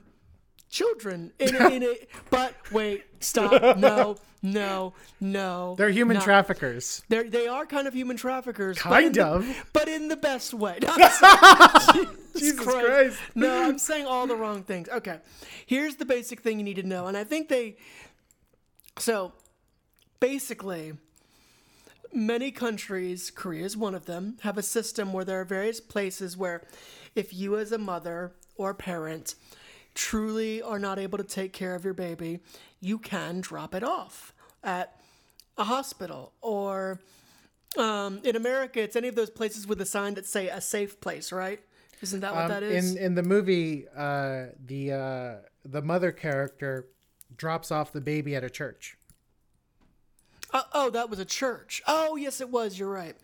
[0.69, 1.95] children in a, in a
[2.30, 7.01] but wait stop no no no They're human not- traffickers.
[7.10, 9.65] they're, they are kind of human traffickers but Kind in the- of.
[9.73, 10.80] but in the best way
[12.38, 13.17] Jesus Christ.
[13.34, 14.88] no, I'm saying all the wrong things.
[14.89, 15.17] Okay.
[15.65, 17.08] Here's the basic thing you need to know.
[17.08, 17.77] And I think they.
[18.99, 19.32] So,
[20.19, 20.93] basically,
[22.13, 26.38] many countries, Korea is one of them, have a system where there are various places
[26.38, 26.62] where
[27.15, 29.34] if you, as a mother or parent,
[29.98, 32.40] truly are not able to take care of your baby,
[32.80, 34.34] you can drop it off
[34.64, 34.96] at
[35.58, 37.00] a hospital or.
[37.78, 41.00] Um, in America, it's any of those places with a sign that say a safe
[41.00, 41.60] place, right?
[42.02, 42.96] Isn't that what Um, that is?
[42.96, 46.88] In in the movie, uh, the uh, the mother character
[47.36, 48.98] drops off the baby at a church.
[50.54, 51.82] Uh, oh, that was a church.
[51.88, 52.80] Oh, yes, it was.
[52.80, 53.16] You're right.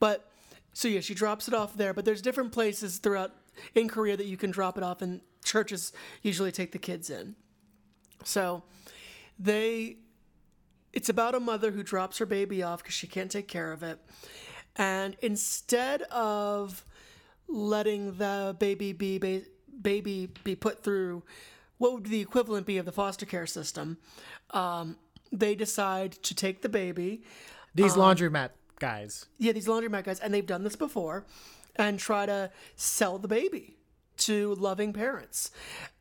[0.00, 0.28] But
[0.72, 1.94] so yeah, she drops it off there.
[1.94, 3.32] But there's different places throughout
[3.74, 7.36] in Korea that you can drop it off, and churches usually take the kids in.
[8.24, 8.62] So
[9.38, 9.96] they,
[10.92, 13.82] it's about a mother who drops her baby off because she can't take care of
[13.82, 13.98] it,
[14.76, 16.84] and instead of
[17.46, 19.42] letting the baby be ba-
[19.82, 21.22] baby be put through
[21.78, 23.98] what would the equivalent be of the foster care system,
[24.50, 24.96] um,
[25.32, 27.22] they decide to take the baby.
[27.74, 29.26] These Um, laundromat guys.
[29.38, 31.26] Yeah, these laundromat guys, and they've done this before,
[31.76, 33.76] and try to sell the baby
[34.16, 35.50] to loving parents.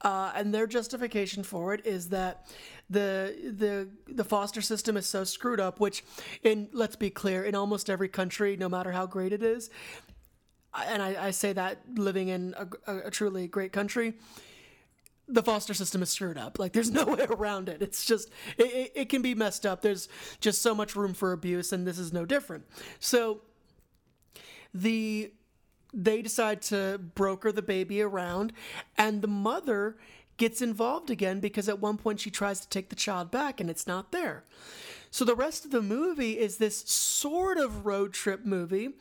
[0.01, 2.45] Uh, and their justification for it is that
[2.89, 5.79] the the the foster system is so screwed up.
[5.79, 6.03] Which,
[6.43, 9.69] in let's be clear, in almost every country, no matter how great it is,
[10.75, 12.55] and I, I say that living in
[12.87, 14.13] a, a, truly great country,
[15.27, 16.59] the foster system is screwed up.
[16.59, 17.81] Like there's no way around it.
[17.81, 19.81] It's just it, it can be messed up.
[19.81, 20.09] There's
[20.39, 22.65] just so much room for abuse, and this is no different.
[22.99, 23.41] So
[24.73, 25.31] the
[25.93, 28.53] they decide to broker the baby around,
[28.97, 29.97] and the mother
[30.37, 33.69] gets involved again because at one point she tries to take the child back and
[33.69, 34.43] it's not there.
[35.11, 38.93] So the rest of the movie is this sort of road trip movie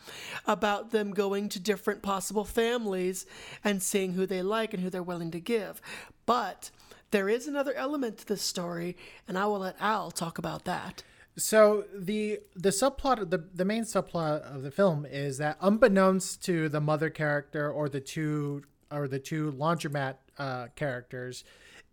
[0.46, 3.24] about them going to different possible families
[3.64, 5.81] and seeing who they like and who they're willing to give.
[6.26, 6.70] But
[7.12, 8.94] there is another element to this story,
[9.26, 11.02] and I will let Al talk about that.
[11.37, 16.68] So the the subplot, the the main subplot of the film is that unbeknownst to
[16.68, 21.45] the mother character or the two or the two laundromat uh, characters,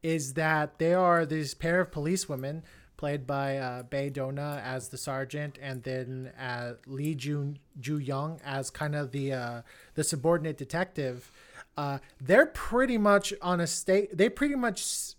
[0.04, 2.64] is that they are this pair of policewomen
[2.98, 8.42] played by uh, Bae Doona as the sergeant, and then uh, Lee Ju Ju Young
[8.44, 9.62] as kind of the uh,
[9.96, 11.32] the subordinate detective.
[11.78, 14.18] Uh, they're pretty much on a state.
[14.18, 15.14] They pretty much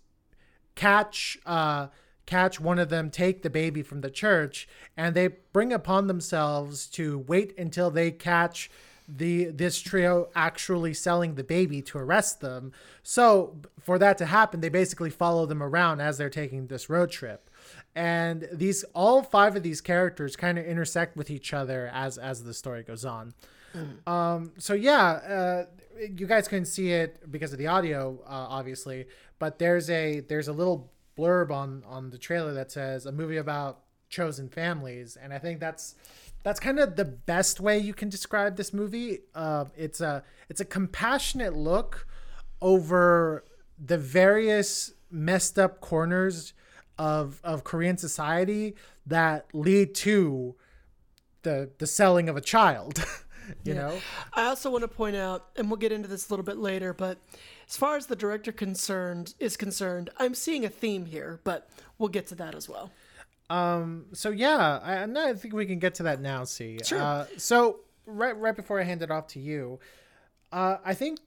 [0.75, 1.87] catch uh,
[2.31, 6.87] catch one of them take the baby from the church, and they bring upon themselves
[6.87, 8.71] to wait until they catch
[9.05, 12.71] the this trio actually selling the baby to arrest them.
[13.03, 17.11] So for that to happen, they basically follow them around as they're taking this road
[17.11, 17.49] trip.
[17.95, 22.43] And these all five of these characters kind of intersect with each other as as
[22.43, 23.33] the story goes on.
[24.07, 25.65] Um, so yeah, uh,
[25.99, 29.07] you guys couldn't see it because of the audio, uh, obviously.
[29.39, 30.89] But there's a there's a little
[31.21, 35.59] blurb on on the trailer that says a movie about chosen families, and I think
[35.59, 35.95] that's
[36.43, 39.19] that's kind of the best way you can describe this movie.
[39.35, 42.07] Uh, it's a it's a compassionate look
[42.61, 43.45] over
[43.83, 46.53] the various messed up corners
[46.97, 50.55] of of Korean society that lead to
[51.43, 53.03] the the selling of a child.
[53.63, 53.99] you know,
[54.33, 56.93] I also want to point out, and we'll get into this a little bit later,
[56.93, 57.17] but
[57.71, 62.09] as far as the director concerned is concerned, I'm seeing a theme here, but we'll
[62.09, 62.91] get to that as well.
[63.49, 64.07] Um.
[64.11, 66.43] So yeah, I, I think we can get to that now.
[66.43, 66.79] See.
[66.83, 67.01] Sure.
[67.01, 69.79] Uh, so right, right before I hand it off to you,
[70.51, 71.19] uh, I think,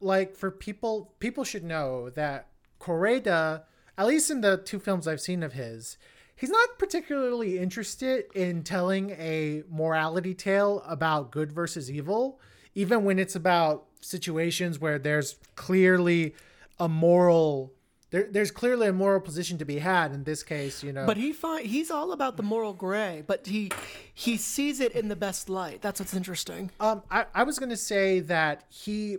[0.00, 2.48] like for people, people should know that
[2.80, 3.64] Koreeda,
[3.98, 5.98] at least in the two films I've seen of his,
[6.34, 12.40] he's not particularly interested in telling a morality tale about good versus evil,
[12.74, 16.34] even when it's about situations where there's clearly
[16.78, 17.72] a moral.
[18.10, 21.06] There, there's clearly a moral position to be had in this case, you know.
[21.06, 23.70] But he find, he's all about the moral gray, but he
[24.12, 25.80] he sees it in the best light.
[25.80, 26.70] That's what's interesting.
[26.78, 29.18] Um, I, I was gonna say that he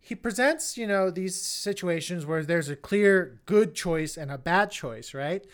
[0.00, 4.70] he presents you know these situations where there's a clear good choice and a bad
[4.70, 5.44] choice, right?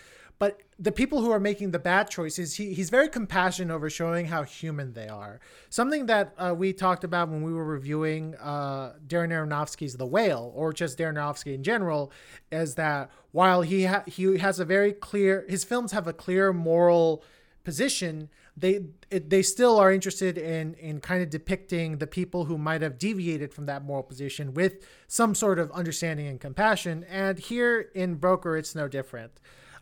[0.40, 4.24] But the people who are making the bad choices, he, he's very compassionate over showing
[4.24, 5.38] how human they are.
[5.68, 10.50] Something that uh, we talked about when we were reviewing uh, Darren Aronofsky's The Whale,
[10.56, 12.10] or just Darren Aronofsky in general,
[12.50, 16.54] is that while he ha- he has a very clear, his films have a clear
[16.54, 17.22] moral
[17.62, 22.56] position they it, they still are interested in in kind of depicting the people who
[22.56, 27.38] might have deviated from that moral position with some sort of understanding and compassion and
[27.38, 29.32] here in broker it's no different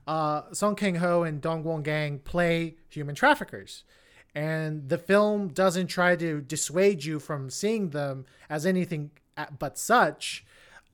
[0.08, 3.84] uh, Song Kang Ho and Dong Won Gang play human traffickers.
[4.34, 9.12] And the film doesn't try to dissuade you from seeing them as anything
[9.58, 10.44] but such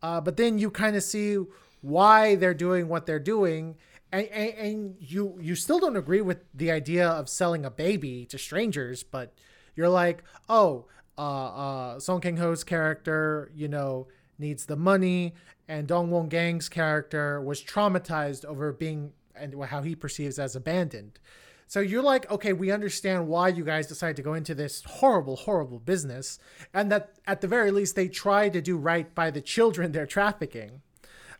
[0.04, 1.38] uh, but then you kind of see
[1.80, 3.74] why they're doing what they're doing
[4.12, 8.26] and, and, and you you still don't agree with the idea of selling a baby
[8.26, 9.32] to strangers, but
[9.74, 10.84] you're like, oh,
[11.16, 14.06] uh, uh, Song Kang Ho's character, you know,
[14.38, 15.34] needs the money,
[15.68, 21.18] and Dong Won Gang's character was traumatized over being and how he perceives as abandoned.
[21.66, 25.36] So you're like, okay, we understand why you guys decided to go into this horrible,
[25.36, 26.38] horrible business,
[26.72, 30.06] and that at the very least they try to do right by the children they're
[30.06, 30.82] trafficking.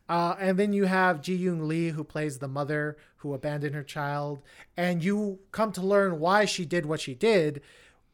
[0.08, 3.82] Uh, and then you have Ji Yoon Lee, who plays the mother who abandoned her
[3.82, 4.42] child,
[4.76, 7.62] and you come to learn why she did what she did,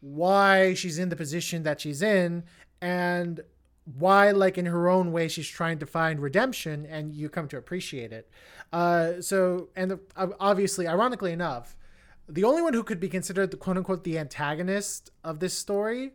[0.01, 2.45] why she's in the position that she's in,
[2.81, 3.41] and
[3.97, 7.57] why, like in her own way, she's trying to find redemption, and you come to
[7.57, 8.31] appreciate it.
[8.73, 10.01] Uh, so, and the,
[10.39, 11.77] obviously, ironically enough,
[12.29, 16.13] the only one who could be considered the quote unquote the antagonist of this story,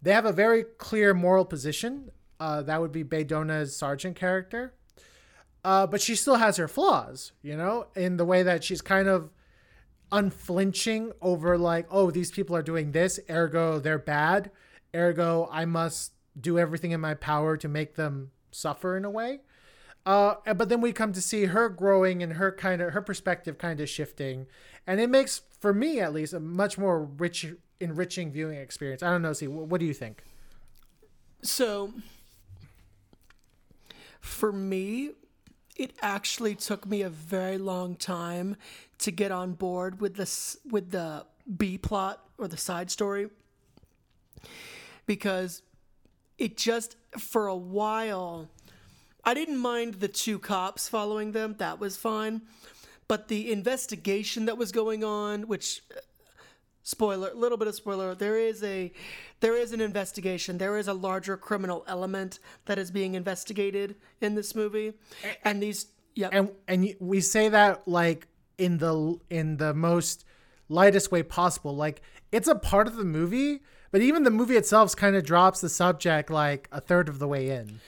[0.00, 2.10] they have a very clear moral position.
[2.40, 4.74] Uh, that would be Bae Doona's sergeant character
[5.64, 9.08] uh, but she still has her flaws, you know, in the way that she's kind
[9.08, 9.30] of
[10.10, 14.50] unflinching over like, oh, these people are doing this, ergo they're bad,
[14.94, 19.40] ergo I must do everything in my power to make them suffer in a way.
[20.04, 23.56] Uh, but then we come to see her growing and her kind of her perspective
[23.56, 24.46] kind of shifting,
[24.86, 27.46] and it makes for me at least a much more rich,
[27.78, 29.02] enriching viewing experience.
[29.02, 29.32] I don't know.
[29.32, 30.24] See, what do you think?
[31.42, 31.92] So,
[34.20, 35.10] for me,
[35.76, 38.56] it actually took me a very long time
[38.98, 41.26] to get on board with this with the
[41.56, 43.28] B plot or the side story
[45.06, 45.62] because
[46.42, 48.48] it just for a while
[49.24, 51.54] I didn't mind the two cops following them.
[51.58, 52.42] That was fine.
[53.06, 55.82] But the investigation that was going on, which
[56.82, 58.92] spoiler, a little bit of spoiler, there is a
[59.40, 60.58] there is an investigation.
[60.58, 64.94] There is a larger criminal element that is being investigated in this movie.
[65.44, 66.28] And these yeah.
[66.32, 68.26] and and we say that like
[68.58, 70.24] in the in the most
[70.68, 73.60] lightest way possible like it's a part of the movie
[73.92, 77.28] but even the movie itself kind of drops the subject like a third of the
[77.28, 77.80] way in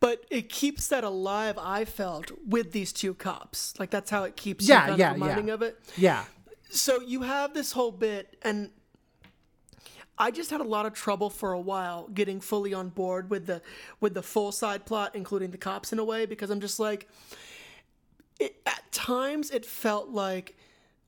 [0.00, 3.74] but it keeps that alive, I felt, with these two cops.
[3.78, 5.54] Like that's how it keeps Yeah, you kind yeah, of reminding yeah.
[5.54, 5.78] of it.
[5.96, 6.24] yeah
[6.70, 8.70] so you have this whole bit and
[10.16, 13.46] I just had a lot of trouble for a while getting fully on board with
[13.46, 13.60] the
[14.00, 17.08] with the full side plot including the cops in a way because I'm just like
[18.38, 20.56] it, at times it felt like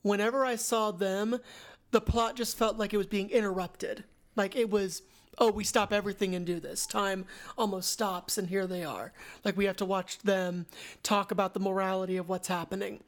[0.02, 1.38] whenever I saw them
[1.92, 4.04] the plot just felt like it was being interrupted
[4.36, 5.02] like it was
[5.38, 7.24] oh we stop everything and do this time
[7.56, 9.12] almost stops and here they are
[9.44, 10.66] like we have to watch them
[11.02, 13.02] talk about the morality of what's happening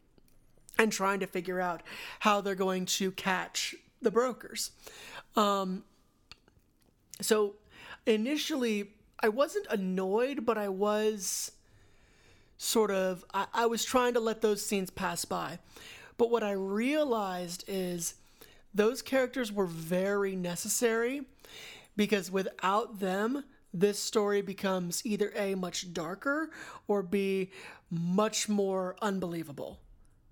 [0.79, 1.83] and trying to figure out
[2.21, 4.71] how they're going to catch the brokers.
[5.37, 5.85] Um,
[7.21, 7.55] so
[8.07, 11.53] initially, I wasn't annoyed, but I was
[12.57, 15.59] sort of, I, I was trying to let those scenes pass by.
[16.17, 18.15] But what I realized is
[18.75, 21.23] those characters were very necessary
[21.97, 26.51] because without them, this story becomes either A, much darker,
[26.87, 27.51] or B,
[27.91, 29.81] much more unbelievable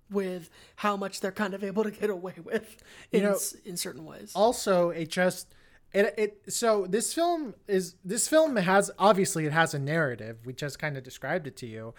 [0.09, 2.77] with how much they're kind of able to get away with
[3.11, 4.31] in, know, in certain ways.
[4.35, 5.55] also it just
[5.91, 10.53] it, it so this film is this film has obviously it has a narrative we
[10.53, 11.93] just kind of described it to you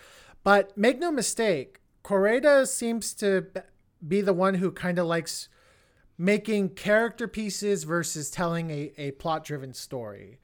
[0.45, 3.47] but make no mistake Koreeda seems to
[4.07, 5.49] be the one who kind of likes
[6.17, 10.39] making character pieces versus telling a, a plot driven story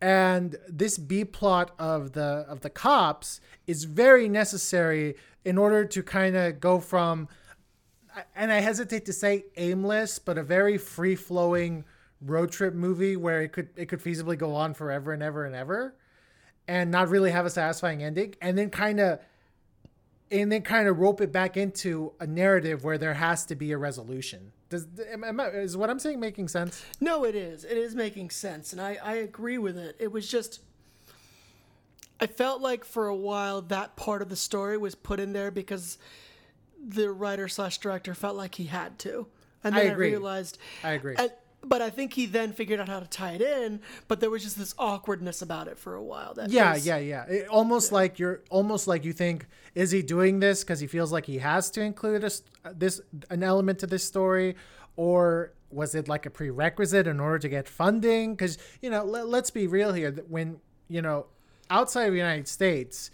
[0.00, 6.02] and this B plot of the of the cops is very necessary in order to
[6.02, 7.28] kind of go from
[8.34, 11.84] and I hesitate to say aimless, but a very free flowing
[12.20, 15.54] road trip movie where it could it could feasibly go on forever and ever and
[15.54, 15.94] ever,
[16.66, 19.20] and not really have a satisfying ending, and then kind of
[20.30, 23.72] and then kind of rope it back into a narrative where there has to be
[23.72, 24.52] a resolution.
[24.70, 26.84] Does am, am I, is what I'm saying making sense?
[27.00, 27.64] No, it is.
[27.64, 29.96] It is making sense, and I, I agree with it.
[29.98, 30.60] It was just.
[32.20, 35.50] I felt like for a while that part of the story was put in there
[35.50, 35.98] because
[36.84, 39.26] the writer slash director felt like he had to,
[39.64, 40.10] and then I, agree.
[40.10, 40.58] realized.
[40.84, 41.14] I agree.
[41.16, 41.30] And,
[41.64, 43.80] but I think he then figured out how to tie it in.
[44.06, 46.34] But there was just this awkwardness about it for a while.
[46.34, 47.24] That Yeah, was- yeah, yeah.
[47.24, 51.12] It, almost like you're almost like you think is he doing this because he feels
[51.12, 52.30] like he has to include a,
[52.74, 53.00] this
[53.30, 54.56] an element to this story,
[54.96, 58.34] or was it like a prerequisite in order to get funding?
[58.34, 60.10] Because you know, let, let's be real here.
[60.10, 61.26] That when you know,
[61.70, 63.10] outside of the United States,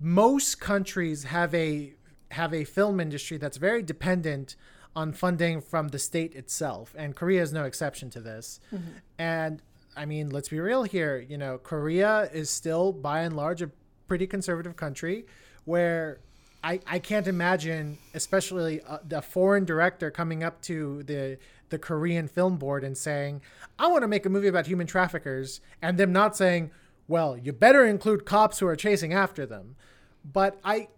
[0.00, 1.94] most countries have a
[2.32, 4.56] have a film industry that's very dependent
[4.94, 8.60] on funding from the state itself and korea is no exception to this.
[8.72, 8.90] Mm-hmm.
[9.18, 9.62] And
[9.96, 13.70] i mean let's be real here you know korea is still by and large a
[14.08, 15.26] pretty conservative country
[15.64, 16.18] where
[16.64, 21.38] i, I can't imagine especially a, a foreign director coming up to the
[21.68, 23.42] the korean film board and saying
[23.78, 26.70] i want to make a movie about human traffickers and them not saying
[27.06, 29.76] well you better include cops who are chasing after them.
[30.24, 30.88] But i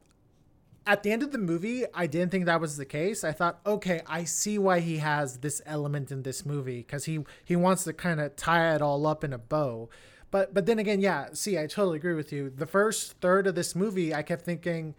[0.87, 3.25] at the end of the movie, I didn't think that was the case.
[3.25, 7.21] I thought, okay, I see why he has this element in this movie because he
[7.45, 9.89] he wants to kind of tie it all up in a bow.
[10.31, 12.51] But but then again, yeah, see, I totally agree with you.
[12.51, 14.95] The first third of this movie, I kept thinking,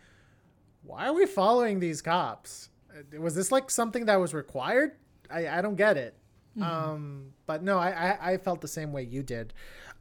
[0.83, 2.69] why are we following these cops?
[2.89, 4.93] Uh, Was this like something that was required?
[5.29, 6.15] I, I don't get it.
[6.61, 9.53] Um, but no, I, I I felt the same way you did.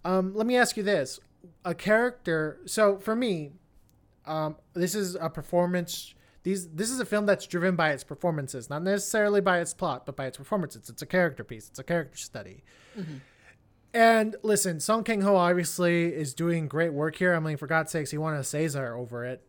[0.04, 1.18] Um, let me ask you this:
[1.64, 2.60] a character.
[2.66, 3.50] So for me,
[4.26, 6.14] um, this is a performance.
[6.42, 10.04] These this is a film that's driven by its performances, not necessarily by its plot,
[10.06, 10.88] but by its performances.
[10.88, 11.68] It's a character piece.
[11.68, 12.62] It's a character study.
[13.94, 17.32] And listen, Song Kang Ho obviously is doing great work here.
[17.34, 19.48] I mean, for God's sakes, he won a César over it.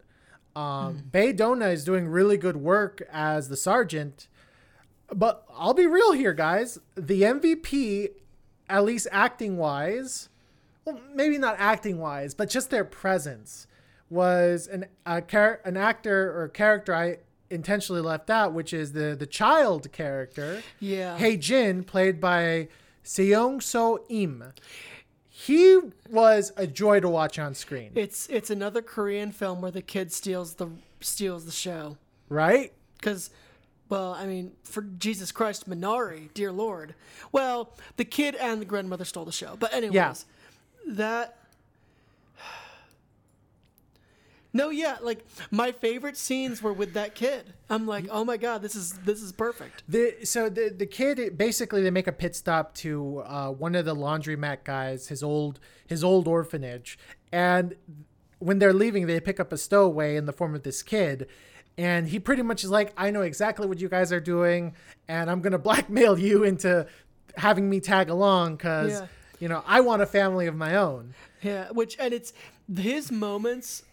[0.55, 4.27] Um, Bae Doona is doing really good work as the sergeant.
[5.13, 6.79] But I'll be real here, guys.
[6.95, 8.09] The MVP,
[8.69, 10.29] at least acting wise,
[10.85, 13.67] well, maybe not acting wise, but just their presence
[14.09, 17.17] was an a char- an actor or character I
[17.49, 20.61] intentionally left out, which is the the child character.
[20.79, 21.17] Yeah.
[21.17, 22.67] Hey Jin, played by
[23.03, 24.43] Seong So Im.
[25.27, 25.79] He
[26.09, 30.11] was a joy to watch on screen, It's it's another Korean film where the kid
[30.13, 30.69] steals the
[31.01, 31.97] steals the show.
[32.29, 32.71] right?
[32.97, 33.29] Because,
[33.89, 36.95] well, I mean, for Jesus Christ, Minari, dear Lord.
[37.31, 39.55] Well, the kid and the grandmother stole the show.
[39.59, 40.13] But anyways, Yeah.
[40.87, 41.37] that
[44.55, 45.19] No, yeah, like
[45.51, 47.53] my favorite scenes were with that kid.
[47.69, 49.83] I'm like, oh my god, this is this is perfect.
[49.89, 53.83] The so the the kid basically they make a pit stop to uh, one of
[53.83, 56.97] the laundromat guys, his old his old orphanage,
[57.33, 57.75] and
[58.39, 61.27] when they're leaving, they pick up a stowaway in the form of this kid,
[61.77, 64.73] and he pretty much is like, I know exactly what you guys are doing,
[65.09, 66.87] and I'm gonna blackmail you into
[67.35, 69.07] having me tag along because Yeah.
[69.39, 71.13] you know I want a family of my own.
[71.41, 72.31] Yeah, which and it's
[72.73, 73.83] his moments.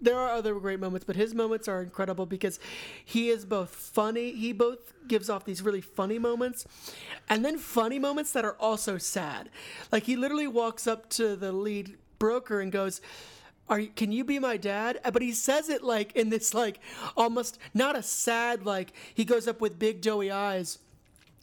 [0.00, 2.58] There are other great moments, but his moments are incredible because
[3.04, 4.32] he is both funny.
[4.32, 6.66] He both gives off these really funny moments,
[7.28, 9.50] and then funny moments that are also sad.
[9.92, 13.02] Like he literally walks up to the lead broker and goes,
[13.68, 16.54] "Are you, can you be my dad?" Uh, but he says it like in this
[16.54, 16.80] like
[17.16, 20.78] almost not a sad like he goes up with big doughy eyes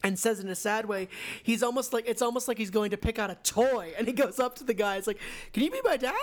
[0.03, 1.09] and says in a sad way,
[1.43, 4.13] he's almost like it's almost like he's going to pick out a toy, and he
[4.13, 4.97] goes up to the guy.
[4.97, 5.19] It's like,
[5.53, 6.13] "Can you be my dad?"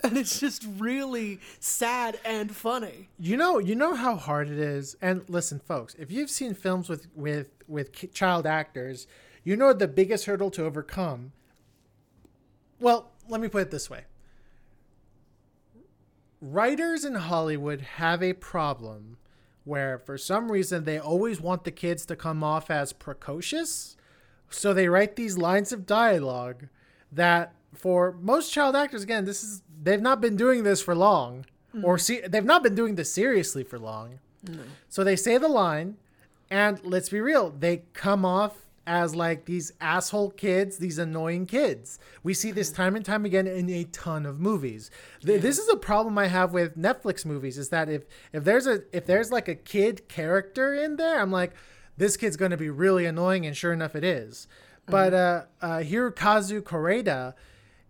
[0.04, 3.10] And it's just really sad and funny.
[3.18, 4.96] You know, you know how hard it is.
[5.02, 9.06] And listen, folks, if you've seen films with with with child actors,
[9.44, 11.32] you know the biggest hurdle to overcome.
[12.80, 14.04] Well, let me put it this way.
[16.40, 19.18] Writers in Hollywood have a problem
[19.64, 23.96] where for some reason they always want the kids to come off as precocious.
[24.48, 26.68] So they write these lines of dialogue
[27.12, 31.46] that for most child actors again, this is they've not been doing this for long
[31.84, 34.18] or see they've not been doing this seriously for long.
[34.88, 35.96] So they say the line
[36.50, 38.54] and let's be real, they come off
[38.86, 42.00] as like these asshole kids, these annoying kids.
[42.24, 44.90] We see this time and time again in a ton of movies.
[45.24, 48.02] Th- This is a problem I have with Netflix movies is that if
[48.32, 51.52] if there's a if there's like a kid character in there, I'm like
[51.96, 54.48] this kid's going to be really annoying and sure enough it is.
[54.86, 57.34] But uh uh Hirokazu Koreeda,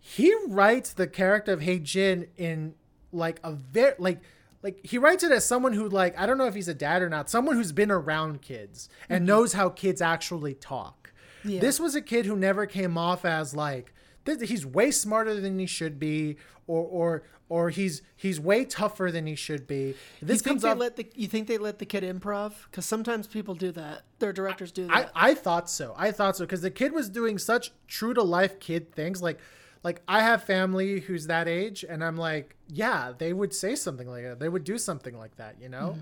[0.01, 2.73] he writes the character of Hei Jin in
[3.13, 4.19] like a very like
[4.63, 7.01] like he writes it as someone who like I don't know if he's a dad
[7.01, 9.27] or not, someone who's been around kids and mm-hmm.
[9.27, 11.13] knows how kids actually talk.
[11.43, 13.93] This was a kid who never came off as like
[14.25, 16.37] th- he's way smarter than he should be
[16.67, 19.95] or or or he's he's way tougher than he should be.
[20.21, 22.53] This you comes they let the you think they let the kid improv?
[22.69, 24.03] Because sometimes people do that.
[24.19, 25.11] Their directors do I, that.
[25.13, 25.93] I thought so.
[25.97, 29.21] I thought so because the kid was doing such true to life kid things.
[29.21, 29.39] Like,
[29.83, 34.07] like I have family who's that age, and I'm like, yeah, they would say something
[34.07, 34.39] like that.
[34.39, 35.55] They would do something like that.
[35.59, 36.01] You know, mm-hmm.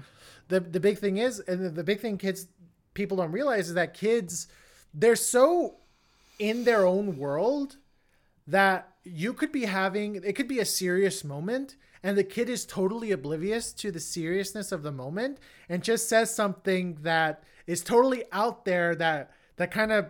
[0.49, 2.47] the the big thing is, and the, the big thing kids
[2.93, 4.47] people don't realize is that kids
[4.93, 5.75] they're so
[6.38, 7.77] in their own world
[8.47, 12.65] that you could be having it could be a serious moment and the kid is
[12.65, 18.23] totally oblivious to the seriousness of the moment and just says something that is totally
[18.32, 20.09] out there that that kind of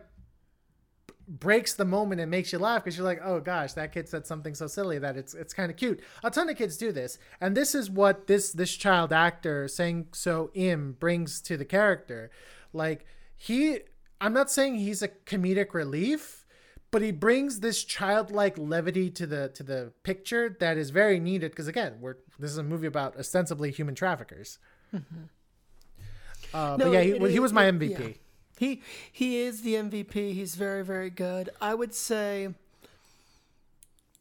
[1.30, 4.25] breaks the moment and makes you laugh because you're like oh gosh that kid said
[4.25, 5.99] something so silly that it's it's kind of cute.
[6.23, 10.07] A ton of kids do this and this is what this this child actor Seong
[10.15, 12.32] So Im brings to the character.
[12.73, 13.05] Like
[13.38, 13.80] he
[14.19, 16.45] i'm not saying he's a comedic relief
[16.91, 21.51] but he brings this childlike levity to the to the picture that is very needed
[21.51, 24.57] because again we're this is a movie about ostensibly human traffickers.
[24.93, 28.13] Uh, No, but yeah he, it- he was my it- mvp yeah.
[28.60, 30.34] He he is the MVP.
[30.34, 31.49] He's very very good.
[31.62, 32.49] I would say.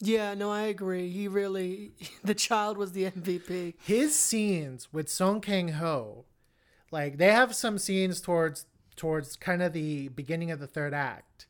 [0.00, 1.10] Yeah, no, I agree.
[1.10, 1.90] He really,
[2.22, 3.74] the child was the MVP.
[3.84, 6.24] his scenes with Song Kang Ho,
[6.92, 8.64] like they have some scenes towards
[8.94, 11.46] towards kind of the beginning of the third act,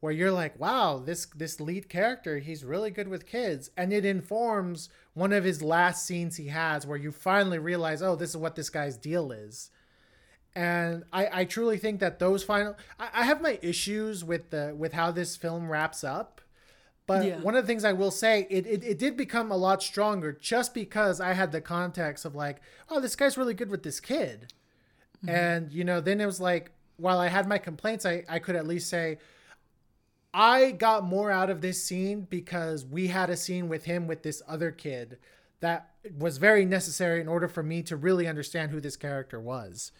[0.00, 4.04] where you're like, wow, this this lead character, he's really good with kids, and it
[4.04, 8.36] informs one of his last scenes he has, where you finally realize, oh, this is
[8.36, 9.70] what this guy's deal is.
[10.56, 14.74] And I, I truly think that those final I, I have my issues with the
[14.76, 16.40] with how this film wraps up.
[17.06, 17.40] But Yeah.
[17.40, 20.32] one of the things I will say, it, it, it did become a lot stronger
[20.32, 24.00] just because I had the context of like, oh, this guy's really good with this
[24.00, 24.52] kid.
[25.18, 25.28] Mm-hmm.
[25.28, 28.56] And, you know, then it was like, while I had my complaints, I, I could
[28.56, 29.18] at least say,
[30.32, 34.22] I got more out of this scene because we had a scene with him with
[34.22, 35.18] this other kid
[35.60, 39.92] that was very necessary in order for me to really understand who this character was.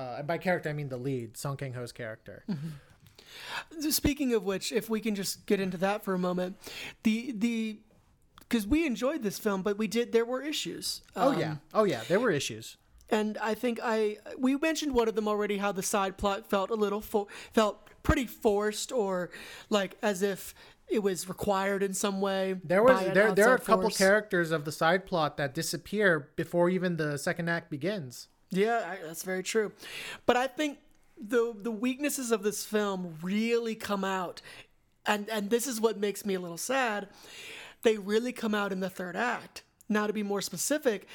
[0.00, 2.44] Uh, and by character, I mean the lead, Song Kang Ho's character.
[3.90, 6.56] Speaking of which, if we can just get into that for a moment,
[7.02, 7.78] the the
[8.40, 11.02] because we enjoyed this film, but we did there were issues.
[11.14, 11.56] Oh, Um, yeah.
[11.72, 12.02] Oh, yeah.
[12.08, 12.76] There were issues.
[13.08, 15.58] and I think I we mentioned one of them already.
[15.58, 19.30] How the side plot felt a little fo- felt pretty forced, or
[19.68, 20.54] like as if
[20.88, 22.56] it was required in some way.
[22.64, 23.98] There was there there are a couple force.
[23.98, 28.26] characters of the side plot that disappear before even the second act begins.
[28.50, 29.72] Yeah, I, that's very true.
[30.26, 30.78] But I think
[31.20, 34.42] the the weaknesses of this film really come out,
[35.06, 37.08] and and this is what makes me a little sad.
[37.82, 39.62] They really come out in the third act.
[39.88, 41.06] now to be more specific,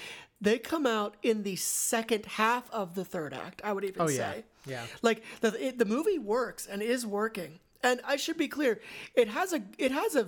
[0.42, 3.62] they come out in the second half of the third act.
[3.64, 4.32] I would even Oh, yeah.
[4.34, 4.44] say.
[4.66, 4.86] Yeah.
[5.02, 7.60] Like the it, the movie works and is working.
[7.84, 8.82] And I should be clear,
[9.14, 10.26] it has a it has a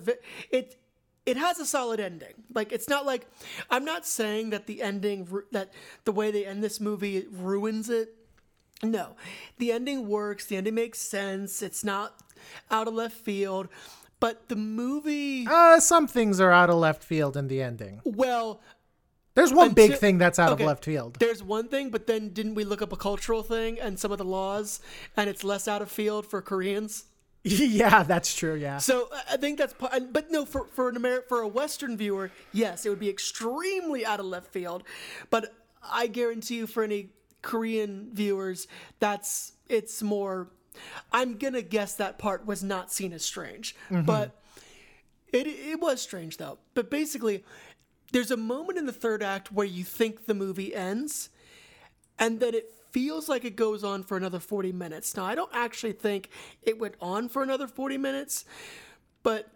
[0.52, 0.76] it
[1.28, 2.34] it has a solid ending.
[2.56, 3.28] Like it's not like
[3.70, 5.72] I'm not saying that the ending that
[6.06, 8.16] the way they end this movie ruins it.
[8.82, 9.16] No.
[9.60, 11.62] The ending works, the ending makes sense.
[11.62, 12.16] It's not
[12.72, 13.68] out of left field.
[14.20, 18.02] But the movie Uh, some things are out of left field in the ending.
[18.04, 18.62] well,
[19.36, 21.18] There's one big thing that's out okay, of left field.
[21.20, 24.18] There's one thing, but then didn't we look up a cultural thing and some of
[24.18, 24.80] the laws,
[25.16, 27.06] and it's less out of field for Koreans?
[27.44, 28.56] yeah, that's true.
[28.56, 28.78] Yeah.
[28.80, 32.86] So I- think that's, but no, for for an Amer- for a Western viewer, yes,
[32.86, 34.84] it would be extremely out of left field.
[35.30, 37.10] But I guarantee you, for any
[37.42, 38.68] Korean viewers,
[39.00, 40.50] that's it's more.
[41.12, 44.04] I'm gonna guess that part was not seen as strange, mm-hmm.
[44.04, 44.40] but
[45.32, 46.60] it it was strange though.
[46.74, 47.44] But basically,
[48.12, 51.30] there's a moment in the third act where you think the movie ends,
[52.20, 55.16] and then it feels like it goes on for another 40 minutes.
[55.16, 56.32] Now, I don't actually think
[56.64, 58.44] it went on for another 40 minutes,
[59.22, 59.52] but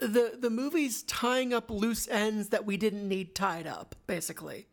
[0.00, 4.68] the the movie's tying up loose ends that we didn't need tied up, basically.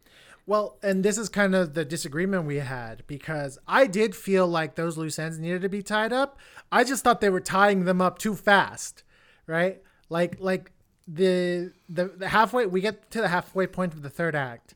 [0.46, 4.76] Well, and this is kind of the disagreement we had because I did feel like
[4.76, 6.38] those loose ends needed to be tied up.
[6.72, 9.02] I just thought they were tying them up too fast,
[9.48, 9.82] right?
[10.10, 10.74] Like like
[11.08, 14.76] the the, the halfway we get to the halfway point of the third act,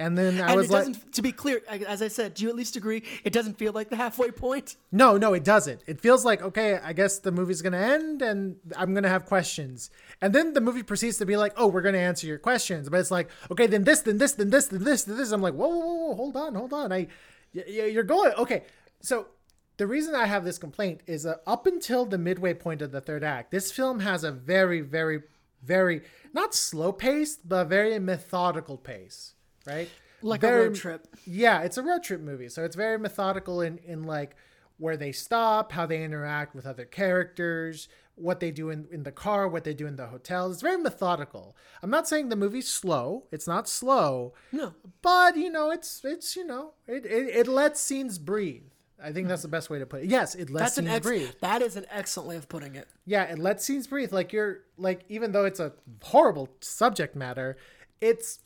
[0.00, 2.48] and then I and was it like, to be clear, as I said, do you
[2.48, 4.76] at least agree it doesn't feel like the halfway point?
[4.90, 5.82] No, no, it doesn't.
[5.86, 9.90] It feels like okay, I guess the movie's gonna end, and I'm gonna have questions,
[10.20, 12.98] and then the movie proceeds to be like, oh, we're gonna answer your questions, but
[12.98, 15.30] it's like, okay, then this, then this, then this, then this, then this.
[15.30, 16.92] I'm like, whoa, whoa, whoa, whoa hold on, hold on.
[16.92, 17.06] I,
[17.54, 18.64] y- you're going okay.
[19.02, 19.28] So
[19.76, 23.00] the reason I have this complaint is uh, up until the midway point of the
[23.00, 25.22] third act, this film has a very, very,
[25.62, 29.34] very not slow paced, but very methodical pace,
[29.66, 29.88] right?
[30.22, 31.06] Like a road trip.
[31.26, 34.36] yeah, it's a road trip movie, so it's very methodical in in like
[34.78, 39.12] where they stop, how they interact with other characters, what they do in, in the
[39.12, 40.50] car, what they do in the hotel.
[40.50, 41.54] It's very methodical.
[41.82, 43.24] I'm not saying the movie's slow.
[43.30, 44.34] It's not slow.
[44.52, 44.74] No.
[45.02, 48.64] But you know, it's it's you know, it it, it lets scenes breathe.
[49.02, 50.10] I think that's the best way to put it.
[50.10, 51.30] Yes, it lets That's scenes ex- breathe.
[51.40, 52.86] that is an excellent way of putting it.
[53.06, 54.12] Yeah, it lets scenes breathe.
[54.12, 57.56] Like you're like even though it's a horrible subject matter,
[58.02, 58.40] it's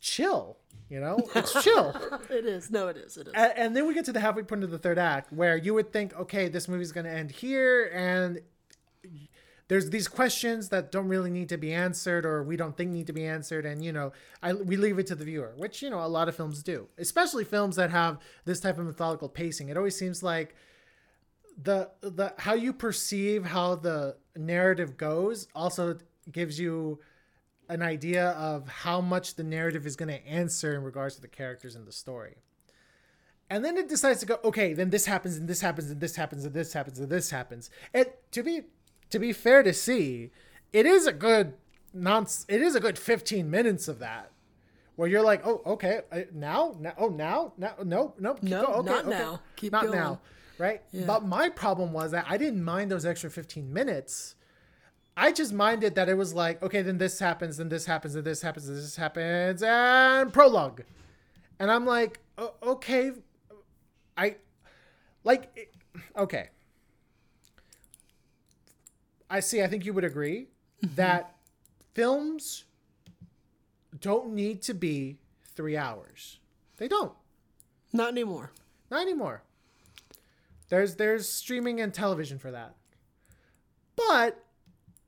[0.00, 0.58] chill.
[0.88, 1.94] You know, it's chill.
[2.30, 2.70] It is.
[2.70, 3.16] No, it is.
[3.16, 3.32] It is.
[3.34, 5.74] and, and then we get to the halfway point of the third act where you
[5.74, 8.40] would think okay this movie's going to end here and
[9.68, 13.06] there's these questions that don't really need to be answered or we don't think need
[13.08, 15.90] to be answered and you know I, we leave it to the viewer which you
[15.90, 19.68] know a lot of films do especially films that have this type of methodical pacing
[19.68, 20.54] it always seems like
[21.60, 25.98] the the how you perceive how the narrative goes also
[26.30, 27.00] gives you
[27.68, 31.28] an idea of how much the narrative is going to answer in regards to the
[31.28, 32.36] characters in the story
[33.48, 36.16] and then it decides to go okay then this happens and this happens and this
[36.16, 38.62] happens and this happens and this happens and to be
[39.10, 40.30] to be fair to see
[40.72, 41.54] it is a good
[41.94, 44.30] non it is a good 15 minutes of that
[44.96, 46.00] where you're like oh okay
[46.32, 49.10] now now oh now now no no keep No, going, okay, not okay.
[49.18, 49.40] now.
[49.56, 49.96] Keep not going.
[49.98, 50.20] now
[50.58, 54.35] right but my problem was that i didn't mind those extra 15 minutes
[55.16, 58.24] I just minded that it was like, okay, then this happens, then this happens, then
[58.24, 60.82] this happens, then this happens, and prologue.
[61.58, 62.20] And I'm like,
[62.62, 63.12] okay,
[64.16, 64.36] I
[65.24, 65.74] like,
[66.16, 66.50] okay.
[69.30, 70.48] I see, I think you would agree
[70.84, 70.94] mm-hmm.
[70.96, 71.34] that
[71.94, 72.64] films
[74.00, 75.16] don't need to be
[75.54, 76.38] three hours.
[76.76, 77.12] They don't.
[77.92, 78.52] Not anymore.
[78.90, 79.42] Not anymore.
[80.68, 82.74] There's there's streaming and television for that.
[83.96, 84.44] But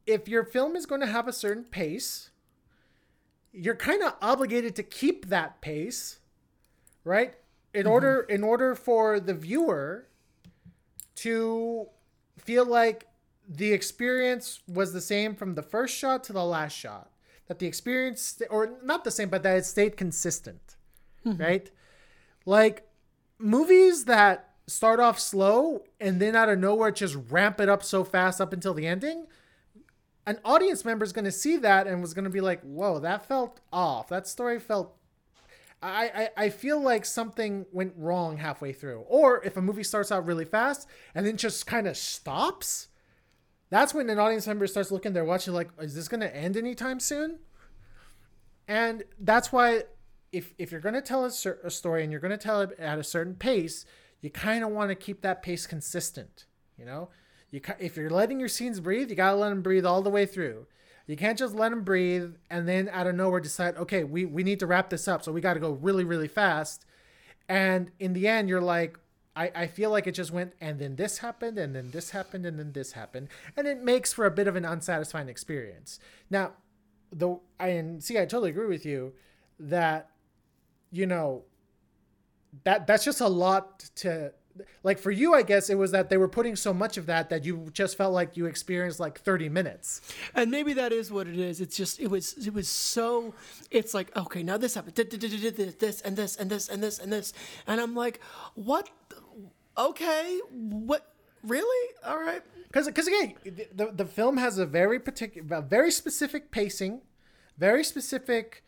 [0.09, 2.31] if your film is going to have a certain pace,
[3.53, 6.19] you're kind of obligated to keep that pace,
[7.05, 7.35] right?
[7.75, 7.91] In mm-hmm.
[7.91, 10.09] order in order for the viewer
[11.17, 11.89] to
[12.39, 13.07] feel like
[13.47, 17.11] the experience was the same from the first shot to the last shot.
[17.47, 20.77] That the experience or not the same, but that it stayed consistent.
[21.27, 21.43] Mm-hmm.
[21.43, 21.71] Right?
[22.47, 22.89] Like
[23.39, 28.05] movies that start off slow and then out of nowhere just ramp it up so
[28.05, 29.27] fast up until the ending
[30.29, 32.99] an audience member is going to see that and was going to be like whoa
[33.01, 34.09] that felt off.
[34.09, 34.95] That story felt
[35.81, 39.01] I, I i feel like something went wrong halfway through.
[39.09, 42.89] Or if a movie starts out really fast and then just kind of stops
[43.71, 46.57] that's when an audience member starts looking they're watching like is this going to end
[46.57, 47.39] anytime soon?
[48.67, 49.85] And that's why
[50.31, 52.61] if if you're going to tell a, cer- a story and you're going to tell
[52.61, 53.87] it at a certain pace
[54.21, 56.45] you kind of want to keep that pace consistent
[56.77, 57.09] you know
[57.51, 60.03] you ki- if you're letting your scenes breathe you got to let them breathe all
[60.03, 60.67] the way through
[61.09, 64.43] You can't just let them breathe and then out of nowhere decide, okay, we, we
[64.43, 65.25] need to wrap this up.
[65.25, 66.85] So we got to go really, really fast.
[67.49, 68.99] And in the end, you're like,
[69.35, 72.45] I, I feel like it just went, and then this happened, and then this happened,
[72.45, 73.29] and then this happened.
[73.57, 75.99] And it makes for a bit of an unsatisfying experience.
[76.29, 76.53] Now,
[77.11, 79.15] though, I, and see, I totally agree with you
[79.59, 80.11] that,
[80.93, 81.45] you know,
[82.65, 84.33] that that's just a lot to
[84.83, 87.31] like for you i guess it was that they were putting so much of that
[87.31, 90.01] that you just felt like you experienced like 30 minutes.
[90.35, 91.61] And maybe that is what it is.
[91.61, 93.35] It's just it was it was so
[93.71, 94.95] it's like okay now this happened.
[94.97, 97.33] This and this and this and this and this.
[97.67, 98.21] And I'm like
[98.55, 98.89] what
[99.77, 101.95] okay what really?
[102.05, 102.43] All right.
[102.67, 103.35] Because because again
[103.75, 107.01] the, the film has a very particular very specific pacing
[107.57, 108.63] very specific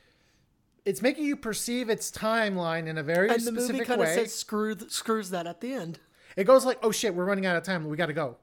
[0.84, 3.60] it's making you perceive its timeline in a very specific way.
[3.60, 5.98] and the movie kind of says screw screws that at the end
[6.36, 8.36] it goes like oh shit we're running out of time we got to go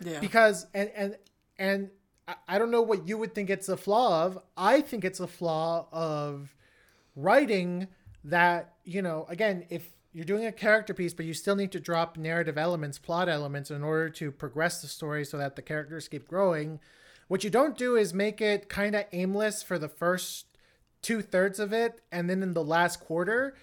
[0.00, 1.16] yeah because and and
[1.58, 1.90] and
[2.48, 4.38] I don't know what you would think it's a flaw of.
[4.56, 6.54] I think it's a flaw of
[7.14, 7.88] writing
[8.24, 11.78] that you know again if you're doing a character piece but you still need to
[11.78, 16.08] drop narrative elements plot elements in order to progress the story so that the characters
[16.08, 16.80] keep growing
[17.28, 20.46] what you don't do is make it kind of aimless for the first
[21.04, 23.54] two thirds of it and then in the last quarter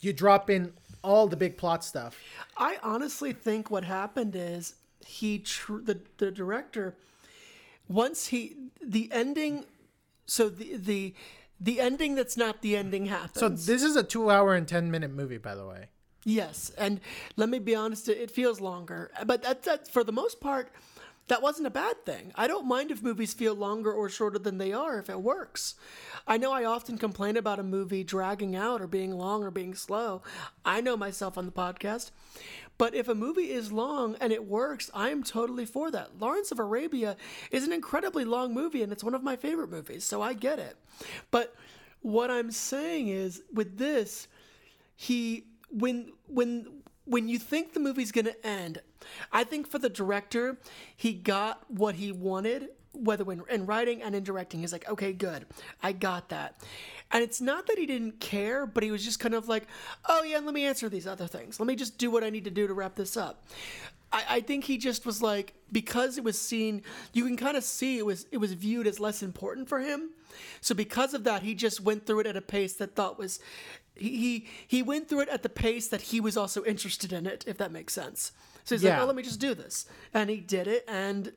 [0.00, 0.72] you drop in
[1.02, 2.16] all the big plot stuff
[2.56, 4.74] I honestly think what happened is
[5.04, 6.94] he tr- the the director
[7.88, 9.64] once he the ending
[10.26, 11.14] so the the
[11.58, 13.40] the ending that's not the ending happens.
[13.40, 15.88] so this is a two hour and 10 minute movie by the way
[16.24, 17.00] Yes, and
[17.36, 20.68] let me be honest, it, it feels longer, but that, that for the most part,
[21.28, 22.32] that wasn't a bad thing.
[22.34, 25.76] I don't mind if movies feel longer or shorter than they are if it works.
[26.26, 29.74] I know I often complain about a movie dragging out or being long or being
[29.74, 30.22] slow.
[30.64, 32.10] I know myself on the podcast.
[32.78, 36.18] But if a movie is long and it works, I am totally for that.
[36.18, 37.16] Lawrence of Arabia
[37.50, 40.58] is an incredibly long movie and it's one of my favorite movies, so I get
[40.58, 40.76] it.
[41.30, 41.54] But
[42.00, 44.28] what I'm saying is with this,
[44.96, 48.82] he when when when you think the movie's going to end
[49.32, 50.58] i think for the director
[50.94, 55.12] he got what he wanted whether in, in writing and in directing he's like okay
[55.12, 55.46] good.
[55.82, 56.60] I got that.
[57.12, 59.66] And it's not that he didn't care but he was just kind of like
[60.08, 61.58] oh yeah let me answer these other things.
[61.60, 63.44] Let me just do what i need to do to wrap this up.
[64.12, 66.82] I, I think he just was like because it was seen
[67.12, 70.10] you can kind of see it was it was viewed as less important for him.
[70.60, 73.40] So because of that he just went through it at a pace that thought was
[73.94, 77.26] he he, he went through it at the pace that he was also interested in
[77.26, 78.32] it if that makes sense.
[78.64, 79.02] So he's like Yeah.
[79.02, 79.86] oh let me just do this.
[80.12, 81.32] And he did it and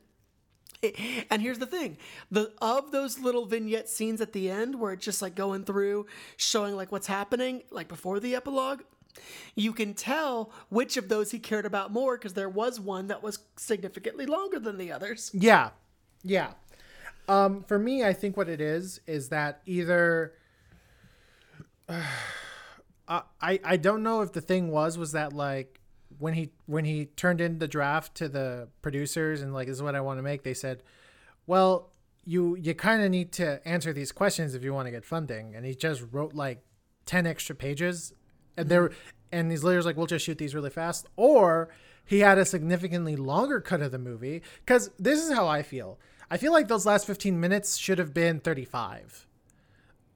[1.30, 1.96] and here's the thing
[2.30, 6.06] the of those little vignette scenes at the end where it's just like going through
[6.36, 8.82] showing like what's happening like before the epilogue
[9.54, 13.22] you can tell which of those he cared about more because there was one that
[13.22, 15.70] was significantly longer than the others Yeah.
[16.24, 16.52] Yeah.
[17.28, 20.32] Um, for me, I think what it is is that either
[21.88, 22.02] uh,
[23.08, 25.80] I I don't know if the thing was was that like
[26.18, 29.82] when he when he turned in the draft to the producers and like this is
[29.82, 30.82] what I want to make, they said,
[31.46, 31.90] well,
[32.24, 35.54] you you kind of need to answer these questions if you want to get funding,
[35.54, 36.64] and he just wrote like
[37.06, 38.12] ten extra pages,
[38.56, 38.90] and there
[39.32, 41.68] and these lawyers like we'll just shoot these really fast, or
[42.04, 45.98] he had a significantly longer cut of the movie because this is how I feel.
[46.30, 49.26] I feel like those last fifteen minutes should have been thirty five.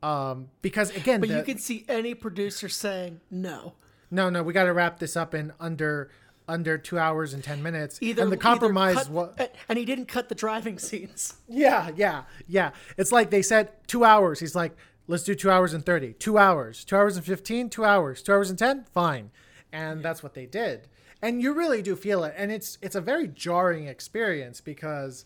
[0.02, 3.74] Um, because again, but the- you can see any producer saying no
[4.10, 6.10] no, no, we got to wrap this up in under
[6.48, 7.98] under two hours and ten minutes.
[8.00, 11.90] either and the compromise cut- was and- and he didn't cut the driving scenes yeah,
[11.94, 12.70] yeah, yeah.
[12.96, 14.40] It's like they said two hours.
[14.40, 14.74] He's like,
[15.06, 16.14] let's do two hours and thirty.
[16.14, 17.68] Two hours, two hours and fifteen.
[17.68, 18.84] Two hours, two hours and ten.
[18.92, 19.30] Fine,
[19.72, 20.88] and that's what they did.
[21.20, 25.24] And you really do feel it, and it's it's a very jarring experience because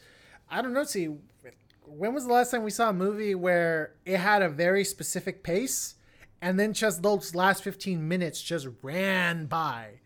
[0.51, 0.85] I don't know.
[0.85, 1.09] See,
[1.87, 5.43] when was the last time we saw a movie where it had a very specific
[5.45, 5.95] pace,
[6.43, 10.01] and then just those last fifteen minutes just ran by?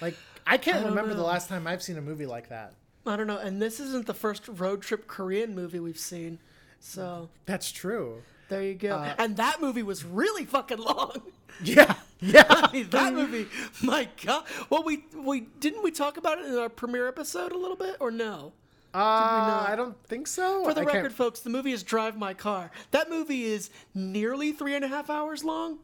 [0.00, 0.16] Like
[0.46, 2.72] I can't don't remember the last time I've seen a movie like that.
[3.06, 6.38] i don't know and this isn't the first road trip korean movie we've seen
[6.80, 8.22] so That's true.
[8.48, 11.20] there you go Uh, and that movie was really fucking long
[11.62, 12.44] Yeah, yeah.
[12.48, 13.46] I mean, that movie,
[13.82, 14.44] my God.
[14.70, 17.96] Well, we we didn't we talk about it in our premiere episode a little bit,
[18.00, 18.52] or no?
[18.94, 20.64] Uh, I don't think so.
[20.64, 22.70] For the I can't- record, folks, the movie is Drive My Car.
[22.90, 25.78] That movie is nearly three and a half hours long.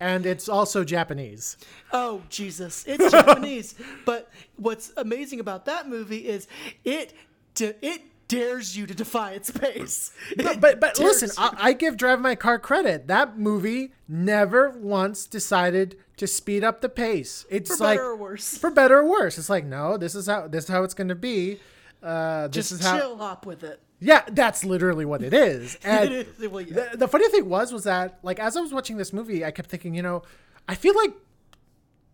[0.00, 1.56] and it's also Japanese.
[1.92, 3.74] Oh Jesus, it's Japanese.
[4.04, 6.48] But what's amazing about that movie is
[6.84, 7.14] it
[7.58, 10.10] it dares you to defy its pace.
[10.36, 11.30] But It but, but dares listen.
[11.38, 13.06] I, I give Drive My Car credit.
[13.06, 17.44] That movie never once decided to speed up the pace.
[17.50, 19.38] It's for like better or worse, for better or worse.
[19.38, 21.58] It's like no, this is how this is how it's going to be.
[22.02, 23.80] Uh, this just is how chill hop with it.
[24.00, 25.78] Yeah, that's literally what it is.
[25.84, 26.90] And It is, well, yeah.
[26.90, 29.50] the, the funny thing was, was that like as I was watching this movie, I
[29.50, 30.22] kept thinking, you know,
[30.68, 31.12] I feel like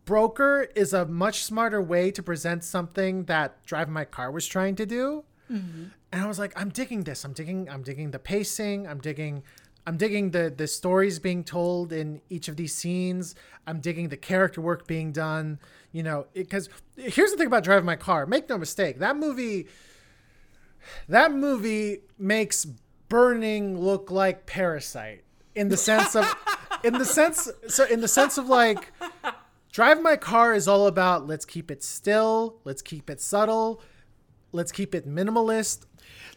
[0.05, 4.77] Broker is a much smarter way to present something that Drive My Car was trying
[4.77, 5.25] to do.
[5.51, 5.85] Mm-hmm.
[6.13, 7.25] And I was like, I'm digging this.
[7.25, 7.69] I'm digging.
[7.71, 8.87] I'm digging the pacing.
[8.87, 9.43] I'm digging.
[9.87, 13.35] I'm digging the the stories being told in each of these scenes.
[13.67, 15.59] I'm digging the character work being done.
[15.93, 18.27] You know, because here's the thing about Drive My Car.
[18.27, 19.67] Make no mistake, that movie.
[21.09, 22.65] That movie makes
[23.09, 25.23] burning look like Parasite
[25.55, 26.25] in the sense of,
[26.85, 28.93] in the sense so in the sense of like,
[29.71, 33.81] Drive My Car is all about let's keep it still, let's keep it subtle,
[34.53, 35.87] let's keep it minimalist.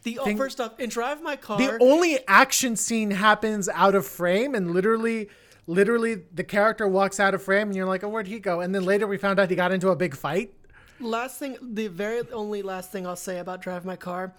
[0.05, 3.95] The oh, Thing- first off, in Drive My Car, The only action scene happens out
[3.95, 5.29] of frame and literally
[5.67, 8.73] literally the character walks out of frame and you're like, "Oh, where'd he go?" And
[8.73, 10.53] then later we found out he got into a big fight.
[10.99, 14.33] last thing, the very only last thing I'll say about Drive My Car,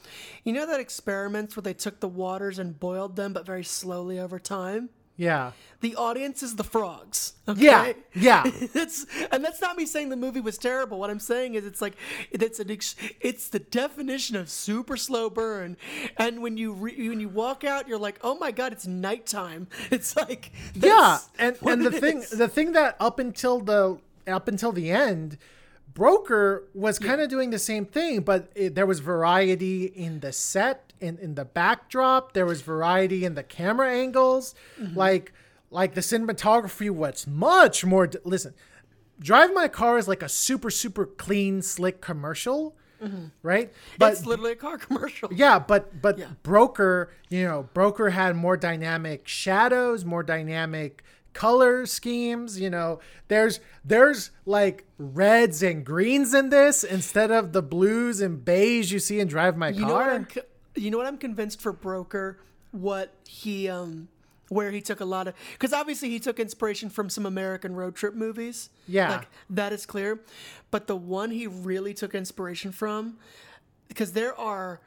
[0.45, 4.19] you know that experiments where they took the waters and boiled them, but very slowly
[4.21, 4.89] over time.
[5.17, 5.53] Yeah.
[5.81, 7.35] The audience is the frogs.
[7.55, 7.95] Yeah, Okay?
[8.15, 8.51] yeah.
[8.73, 10.99] that's and that's not me saying the movie was terrible.
[10.99, 11.97] What I'm saying is it's like
[12.31, 15.77] it's an ex, it's the definition of super slow burn.
[16.17, 19.69] And when you re, when you walk out, you're like, oh my god, it's nighttime.
[19.91, 22.31] It's like yeah and and the thing is.
[22.31, 25.39] the thing that up until the up until the end
[25.95, 30.31] broker was kind of doing the same thing but it, there was variety in the
[30.33, 34.97] set in in the backdrop there was variety in the camera angles Mm-hmm.
[34.99, 35.33] like
[35.71, 38.55] like the cinematography was much more d- listen
[39.19, 42.77] drive my car is like a super super clean slick commercial
[43.43, 45.29] right but it's literally a car commercial.
[45.33, 46.29] yeah, but but Yeah.
[46.43, 52.59] broker, you know, broker had more dynamic shadows, more dynamic color schemes.
[52.59, 58.43] You know, there's there's like reds and greens in this instead of the blues and
[58.43, 59.81] beige you see in Drive My Car.
[59.81, 60.27] You know what I'm
[60.77, 62.39] you know what I'm convinced for Broker
[62.73, 64.09] what he um
[64.49, 67.97] where he took a lot of because obviously he took inspiration from some American road
[67.97, 68.71] trip movies.
[68.87, 69.11] Yeah.
[69.11, 70.21] like that is clear.
[70.71, 73.17] But the one he really took inspiration from
[73.89, 74.81] because there are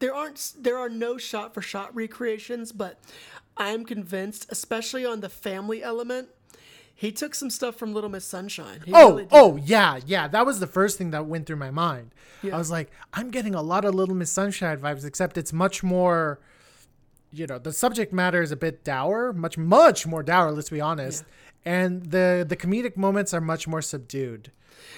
[0.00, 2.98] there aren't there are no shot for shot recreations, but
[3.56, 6.28] I'm convinced, especially on the family element,
[7.00, 8.82] he took some stuff from Little Miss Sunshine.
[8.84, 10.28] He Oh, really oh yeah, yeah.
[10.28, 12.10] That was the first thing that went through my mind.
[12.44, 15.82] I was like, I'm getting a lot of Little Miss Sunshine vibes, except it's much
[15.82, 16.40] more.
[17.32, 20.52] You know, the subject matter is a bit dour, much much more dour.
[20.52, 21.24] Let's be honest,
[21.64, 24.52] and the the comedic moments are much more subdued.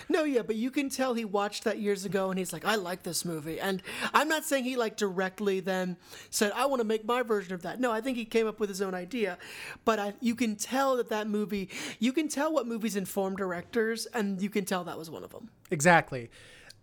[0.08, 2.76] No, yeah, but you can tell he watched that years ago and he's like, I
[2.76, 3.60] like this movie.
[3.60, 3.82] And
[4.14, 5.96] I'm not saying he like directly then
[6.30, 7.80] said, I want to make my version of that.
[7.80, 9.38] No, I think he came up with his own idea.
[9.84, 14.06] But I, you can tell that that movie, you can tell what movies inform directors,
[14.06, 15.50] and you can tell that was one of them.
[15.70, 16.30] Exactly.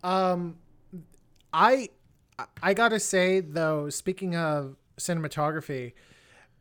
[0.04, 0.58] Um,
[1.54, 1.90] I
[2.64, 5.94] I gotta say though, speaking of cinematography,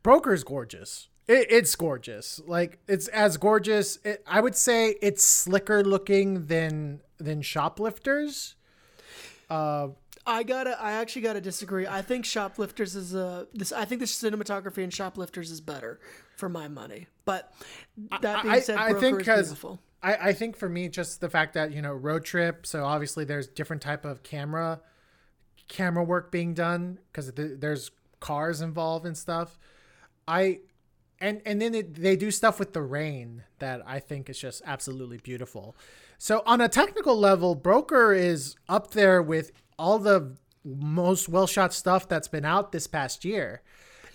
[0.02, 1.08] Broker's gorgeous.
[1.28, 2.40] It, it's gorgeous.
[2.46, 3.98] Like it's as gorgeous.
[4.04, 8.54] It, I would say it's slicker looking than than Shoplifters.
[10.26, 11.86] I gotta, I actually gotta disagree.
[11.86, 16.00] I think Shoplifters is a, this, I think the cinematography in Shoplifters is better
[16.36, 17.06] for my money.
[17.24, 17.50] But
[18.20, 19.80] that being I, said, I Broker think beautiful.
[20.02, 23.24] I, I think for me just the fact that you know road trip so obviously
[23.24, 24.80] there's different type of camera
[25.66, 29.58] camera work being done because th- there's cars involved and stuff
[30.26, 30.60] i
[31.20, 34.62] and and then it, they do stuff with the rain that i think is just
[34.64, 35.76] absolutely beautiful
[36.18, 41.72] so on a technical level broker is up there with all the most well shot
[41.72, 43.62] stuff that's been out this past year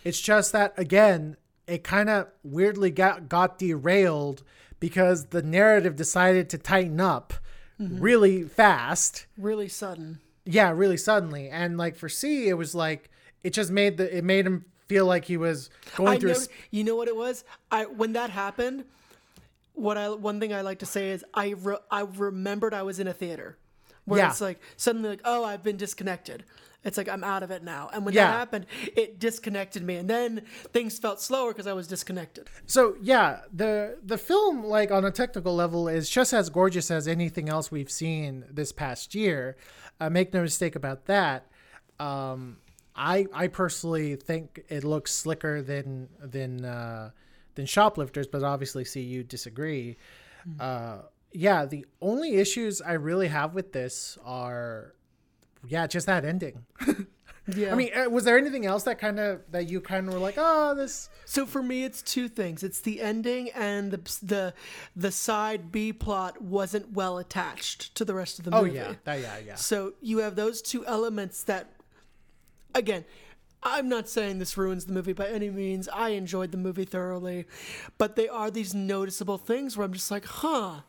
[0.04, 1.38] it's just that again,
[1.68, 4.44] it kind of weirdly got got derailed
[4.80, 7.34] because the narrative decided to tighten up
[7.80, 8.00] mm-hmm.
[8.00, 9.28] really fast.
[9.38, 10.20] Really sudden.
[10.46, 11.50] Yeah, really suddenly.
[11.50, 13.10] And like for C, it was like
[13.44, 16.32] it just made the it made him feel like he was going I through.
[16.32, 16.40] a know,
[16.72, 17.44] you know what it was?
[17.72, 18.86] I when that happened,
[19.74, 23.00] what I one thing I like to say is I re, I remembered I was
[23.00, 23.58] in a theater,
[24.06, 24.30] where Yeah.
[24.30, 26.44] it's like suddenly like oh I've been disconnected.
[26.86, 27.90] It's like I'm out of it now.
[27.94, 28.28] And when Yeah.
[28.28, 28.66] that happened,
[28.96, 30.42] it disconnected me, and then
[30.74, 32.50] things felt slower because I was disconnected.
[32.68, 37.08] So yeah, the the film like on a technical level is just as gorgeous as
[37.08, 39.56] anything else we've seen this past year.
[40.00, 41.48] Uh, make no mistake about that.
[42.00, 42.58] Um,
[42.96, 47.12] I I personally think it looks slicker than than uh,
[47.56, 49.98] than Shoplifters, but obviously, see you disagree.
[50.60, 50.98] Uh,
[51.32, 54.94] yeah, the only issues I really have with this are,
[55.66, 56.66] yeah, just that ending.
[57.56, 57.74] Yeah.
[57.74, 60.20] I mean, uh, was there anything else that kind of that you kind of were
[60.20, 61.10] like, oh, this?
[61.26, 62.64] So for me, it's two things.
[62.64, 64.54] It's the ending and the the
[64.96, 68.70] the side B plot wasn't well attached to the rest of the movie.
[68.70, 69.56] Oh yeah, that, yeah, yeah.
[69.56, 71.70] So you have those two elements that
[72.76, 73.06] again,
[73.62, 75.88] I'm not saying this ruins the movie by any means.
[75.90, 77.46] I enjoyed the movie thoroughly,
[77.98, 80.82] but they are these noticeable things where I'm just like, huh.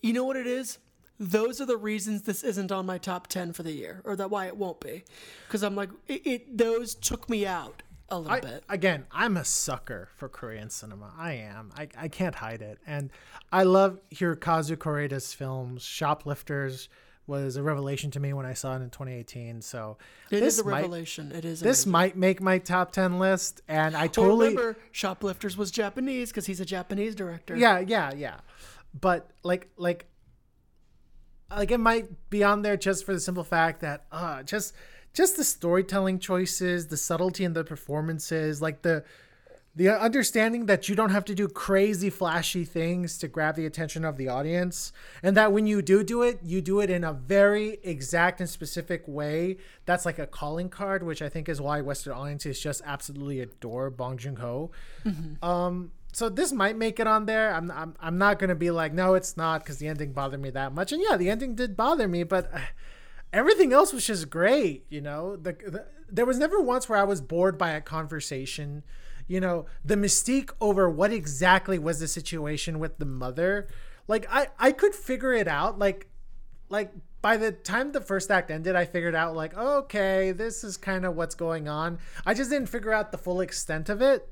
[0.00, 0.78] You know what it is?
[1.18, 4.30] Those are the reasons this isn't on my top 10 for the year, or that
[4.30, 5.04] why it won't be.
[5.46, 8.64] Because I'm like, it, it, those took me out a little I, bit.
[8.68, 11.12] again, I'm a sucker for Korean cinema.
[11.18, 11.72] I am.
[11.76, 12.78] I, I can't hide it.
[12.86, 13.10] And
[13.52, 15.82] I love Hirokazu Koreeda's films.
[15.82, 16.88] Shoplifters
[17.30, 19.62] was a revelation to me when I saw it in 2018.
[19.62, 19.96] So
[20.30, 21.32] It this is a might- revelation.
[21.32, 21.60] it is.
[21.60, 21.92] This amazing.
[21.92, 23.62] might make my top 10 list.
[23.68, 24.48] And I Well, totally.
[24.48, 27.56] remember, Shoplifters was Japanese because he's a Japanese director.
[27.56, 28.40] Yeah, yeah, yeah.
[29.00, 30.06] But like, like,
[31.50, 34.74] like it might be on there just for the simple fact that, uh, just,
[35.14, 39.04] just the storytelling choices, the subtlety in the performances, like the,
[39.80, 44.04] the understanding that you don't have to do crazy flashy things to grab the attention
[44.04, 47.14] of the audience and that when you do do it you do it in a
[47.14, 49.56] very exact and specific way.
[49.86, 53.88] That's like a calling card which i think is why western audiences just absolutely adore
[53.88, 54.70] bong joon-ho.
[55.42, 57.54] Um so this might make it on there.
[57.54, 60.50] I'm, I'm, I'm not gonna be like no it's not because the ending bothered me
[60.50, 60.92] that much.
[60.92, 62.58] And yeah the ending did bother me but uh,
[63.32, 65.36] everything else was just great you know?
[65.36, 68.82] The, the there was never once where i was bored by a conversation
[69.30, 73.68] you know the mystique over what exactly was the situation with the mother.
[74.08, 75.78] Like i i could figure it out.
[75.78, 76.08] Like
[76.68, 80.76] like by the time the first act ended i figured out like okay this is
[80.76, 82.00] kind of what's going on.
[82.26, 84.28] I just didn't figure out the full extent of it.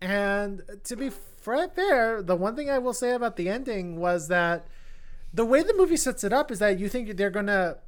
[0.00, 4.66] And to be fair the one thing i will say about the ending was that
[5.32, 7.78] the way the movie sets it up is that you think they're gonna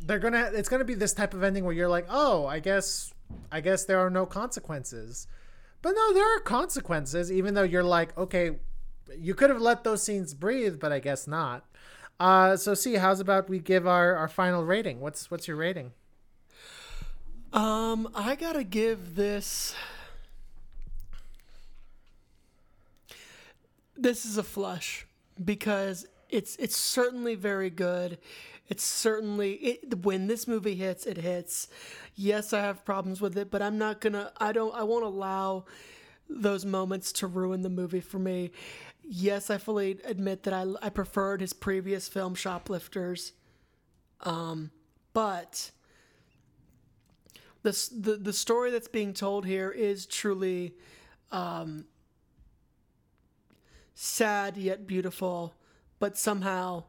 [0.00, 3.14] they're gonna it's gonna be this type of ending where you're like oh i guess
[3.50, 5.26] i guess there are no consequences
[5.82, 8.52] but no there are consequences even though you're like okay
[9.18, 11.64] you could have let those scenes breathe but i guess not
[12.20, 15.92] uh so see how's about we give our our final rating what's what's your rating
[17.52, 19.74] Um, I gotta give this.
[23.96, 25.06] This is a flush
[25.42, 28.18] because it's it's certainly very good.
[28.72, 31.68] It's certainly it, when this movie hits, it hits.
[32.14, 34.32] Yes, I have problems with it, but I'm not gonna.
[34.38, 34.74] I don't.
[34.74, 35.66] I won't allow
[36.26, 38.50] those moments to ruin the movie for me.
[39.02, 43.34] Yes, I fully admit that I I preferred his previous film, Shoplifters.
[44.22, 44.70] Um,
[45.12, 45.70] but
[47.62, 50.76] the, the the story that's being told here is truly
[51.30, 51.84] um,
[53.94, 55.56] sad yet beautiful,
[55.98, 56.84] but somehow.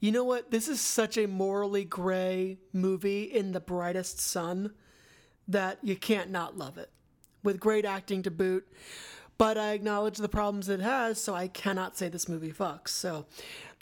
[0.00, 0.50] You know what?
[0.50, 4.72] This is such a morally gray movie in the brightest sun
[5.46, 6.90] that you can't not love it.
[7.42, 8.66] With great acting to boot.
[9.36, 12.88] But I acknowledge the problems it has, so I cannot say this movie fucks.
[12.88, 13.26] So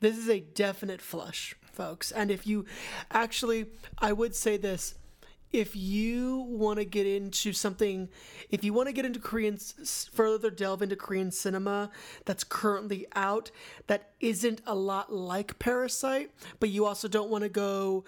[0.00, 2.12] this is a definite flush, folks.
[2.12, 2.64] And if you
[3.10, 3.66] actually,
[3.98, 4.94] I would say this
[5.53, 8.09] if you want to get into something,
[8.51, 9.57] if you want to get into Korean,
[10.12, 11.90] further delve into Korean cinema
[12.26, 13.51] that's currently out,
[13.86, 16.30] that isn't a lot like Parasite,
[16.61, 18.05] but you also don't want to go,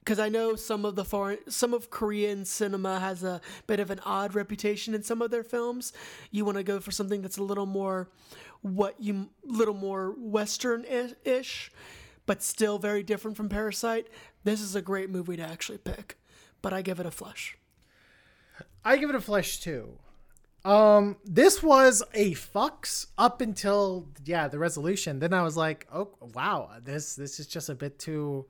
[0.00, 3.90] because I know some of the foreign, some of Korean cinema has a bit of
[3.92, 5.92] an odd reputation in some of their films.
[6.32, 8.10] You want to go for something that's a little more,
[8.62, 11.70] what you, little more Western-ish,
[12.26, 14.08] but still very different from Parasite.
[14.42, 16.16] This is a great movie to actually pick
[16.62, 17.58] but I give it a flush.
[18.84, 19.98] I give it a flush too.
[20.64, 25.18] Um, this was a fucks up until yeah the resolution.
[25.18, 28.46] Then I was like, oh wow, this this is just a bit too,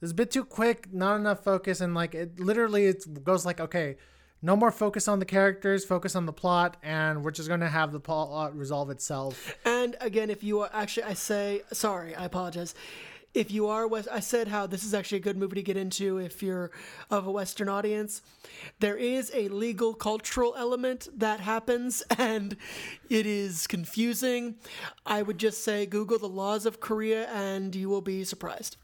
[0.00, 0.92] this is a bit too quick.
[0.92, 3.96] Not enough focus, and like it literally it goes like okay,
[4.42, 7.90] no more focus on the characters, focus on the plot, and we're just gonna have
[7.90, 9.56] the plot resolve itself.
[9.64, 12.74] And again, if you are actually, I say sorry, I apologize.
[13.34, 15.76] If you are West, I said how this is actually a good movie to get
[15.76, 16.70] into if you're
[17.10, 18.22] of a Western audience.
[18.78, 22.56] There is a legal cultural element that happens, and
[23.10, 24.54] it is confusing.
[25.04, 28.76] I would just say Google the laws of Korea, and you will be surprised.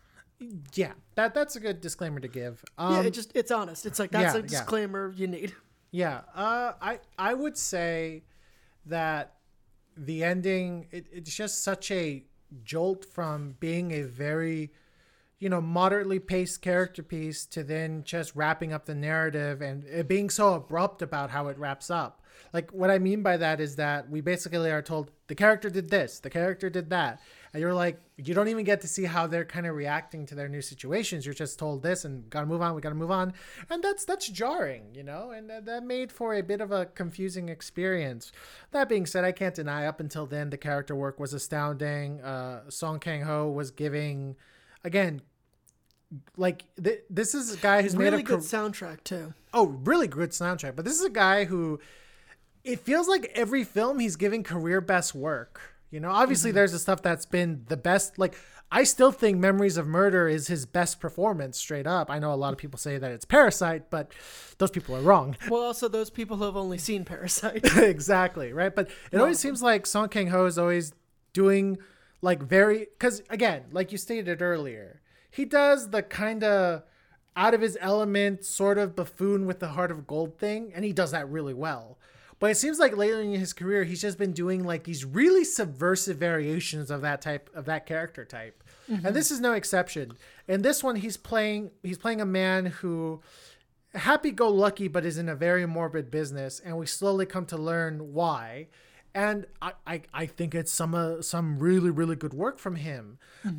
[0.75, 2.65] Yeah, that that's a good disclaimer to give.
[2.77, 3.87] Um, yeah, it just it's honest.
[3.87, 4.49] It's like that's yeah, a yeah.
[4.49, 5.55] disclaimer you need.
[5.93, 8.25] Yeah, uh, I I would say
[8.87, 9.35] that
[9.97, 12.25] the ending it, it's just such a
[12.65, 14.71] jolt from being a very
[15.39, 20.07] you know moderately paced character piece to then just wrapping up the narrative and it
[20.07, 22.23] being so abrupt about how it wraps up.
[22.53, 25.91] Like what I mean by that is that we basically are told the character did
[25.91, 27.21] this, the character did that,
[27.53, 30.35] and you're like you don't even get to see how they're kind of reacting to
[30.35, 31.25] their new situations.
[31.25, 32.75] You're just told this and gotta move on.
[32.75, 33.33] We gotta move on,
[33.71, 36.87] and that's that's jarring, you know, and that, that made for a bit of a
[36.87, 38.31] confusing experience.
[38.73, 42.21] That being said, I can't deny up until then the character work was astounding.
[42.21, 44.37] Uh, Song Kang Ho was giving,
[44.85, 45.23] again,
[46.37, 49.33] like th- this is a guy who's made a Really good soundtrack too.
[49.55, 51.79] oh really good soundtrack but this is a guy who
[52.65, 56.11] it feels like every film he's giving career best work you know?
[56.11, 56.57] Obviously mm-hmm.
[56.57, 58.37] there's the stuff that's been the best like
[58.73, 62.11] i still think memories of murder is his best performance straight up.
[62.11, 64.13] I know a lot of people say that it's parasite but
[64.59, 65.37] those people are wrong.
[65.49, 67.65] Well, also those people who have only seen Parasite.
[67.77, 68.75] exactly right?
[68.75, 70.93] But it always seems like song kang ho is always
[71.33, 71.79] doing
[72.23, 76.83] like very because again like you stated earlier he does the kind of
[77.37, 80.93] out of his element sort of buffoon with the heart of gold thing and he
[80.93, 81.99] does that really well
[82.41, 85.45] but it seems like later in his career he's just been doing like these really
[85.45, 88.65] subversive variations of that type of that character type.
[88.89, 90.15] And this is no exception.
[90.49, 93.21] In this one he's playing he's playing a man who
[93.95, 98.67] happy-go-lucky but is in a very morbid business and we slowly come to learn why.
[99.15, 103.19] And i i, I think it's some uh, some really really good work from him.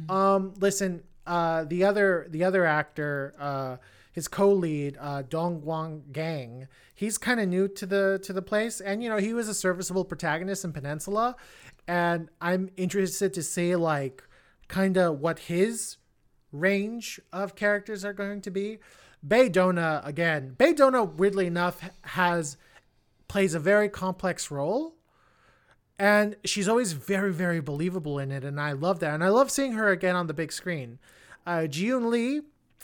[0.10, 3.78] Um listen uh the other the other actor uh
[4.12, 8.82] his co-lead uh Dong Won Gang he's kind of new to the to the place
[8.82, 11.36] and you know he was a serviceable protagonist in peninsula
[11.88, 14.24] and i'm interested to see like
[14.68, 15.98] kind of what his
[16.52, 18.80] range of characters are going to be.
[19.24, 20.56] Bae Doona again.
[20.58, 22.58] Bae Doona, weirdly enough, has
[23.28, 24.96] plays a very complex role,
[25.98, 29.14] and she's always very, very believable in it, and I love that.
[29.14, 31.00] And I love seeing her again on the big screen.
[31.46, 32.42] Uh, Jieun Lee.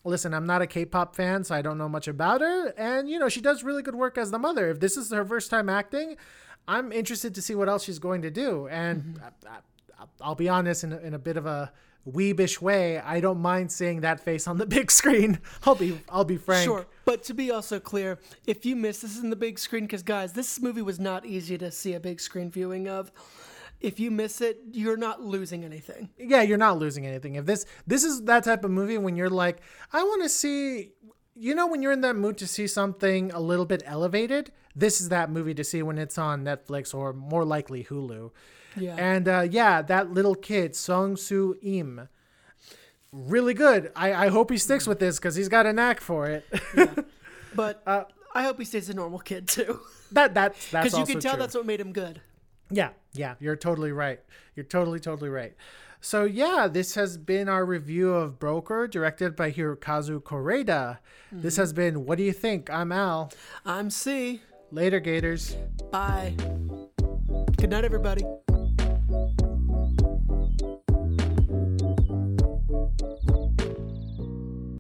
[0.08, 3.20] Listen, I'm not a K-pop fan, so I don't know much about her, and you
[3.20, 4.70] know she does really good work as the mother.
[4.70, 6.16] If this is her first time acting,
[6.68, 8.68] I'm interested to see what else she's going to do.
[8.68, 9.48] And mm-hmm.
[9.48, 9.58] I,
[10.00, 11.72] I, I'll be honest, in a, in a bit of a
[12.10, 15.40] weebish way, I don't mind seeing that face on the big screen.
[15.66, 16.64] I'll be I'll be frank.
[16.64, 20.04] Sure, but to be also clear, if you miss this in the big screen, because
[20.04, 23.12] guys, this movie was not easy to see a big screen viewing of.
[23.80, 26.10] If you miss it, you're not losing anything.
[26.18, 27.36] Yeah, you're not losing anything.
[27.36, 29.62] If this this is that type of movie when you're like,
[29.94, 30.92] I want to see
[31.36, 35.00] you know when you're in that mood to see something a little bit elevated, this
[35.00, 38.32] is that movie to see when it's on Netflix or more likely Hulu.
[38.76, 38.96] Yeah.
[38.98, 42.10] And uh, yeah, that little kid, Seong So Im,
[43.12, 43.92] really good.
[43.96, 46.46] I, I hope he sticks with this because he's got a knack for it.
[47.56, 48.04] But Uh,
[48.36, 49.80] I hope he stays a normal kid too,
[50.12, 51.40] that that that's because you can tell true.
[51.42, 52.22] that's what made him good.
[52.70, 54.20] Yeah, yeah, you're totally right.
[54.56, 55.56] You're totally, totally right.
[56.02, 61.00] So yeah, this has been our review of Broker, directed by Hirokazu Koreeda.
[61.32, 61.62] This mm-hmm.
[61.62, 62.70] has been What Do You Think?
[62.70, 63.32] I'm Al.
[63.66, 64.42] I'm C.
[64.72, 65.56] Later, Gators.
[65.92, 66.36] Bye.
[67.58, 68.24] Good night, everybody.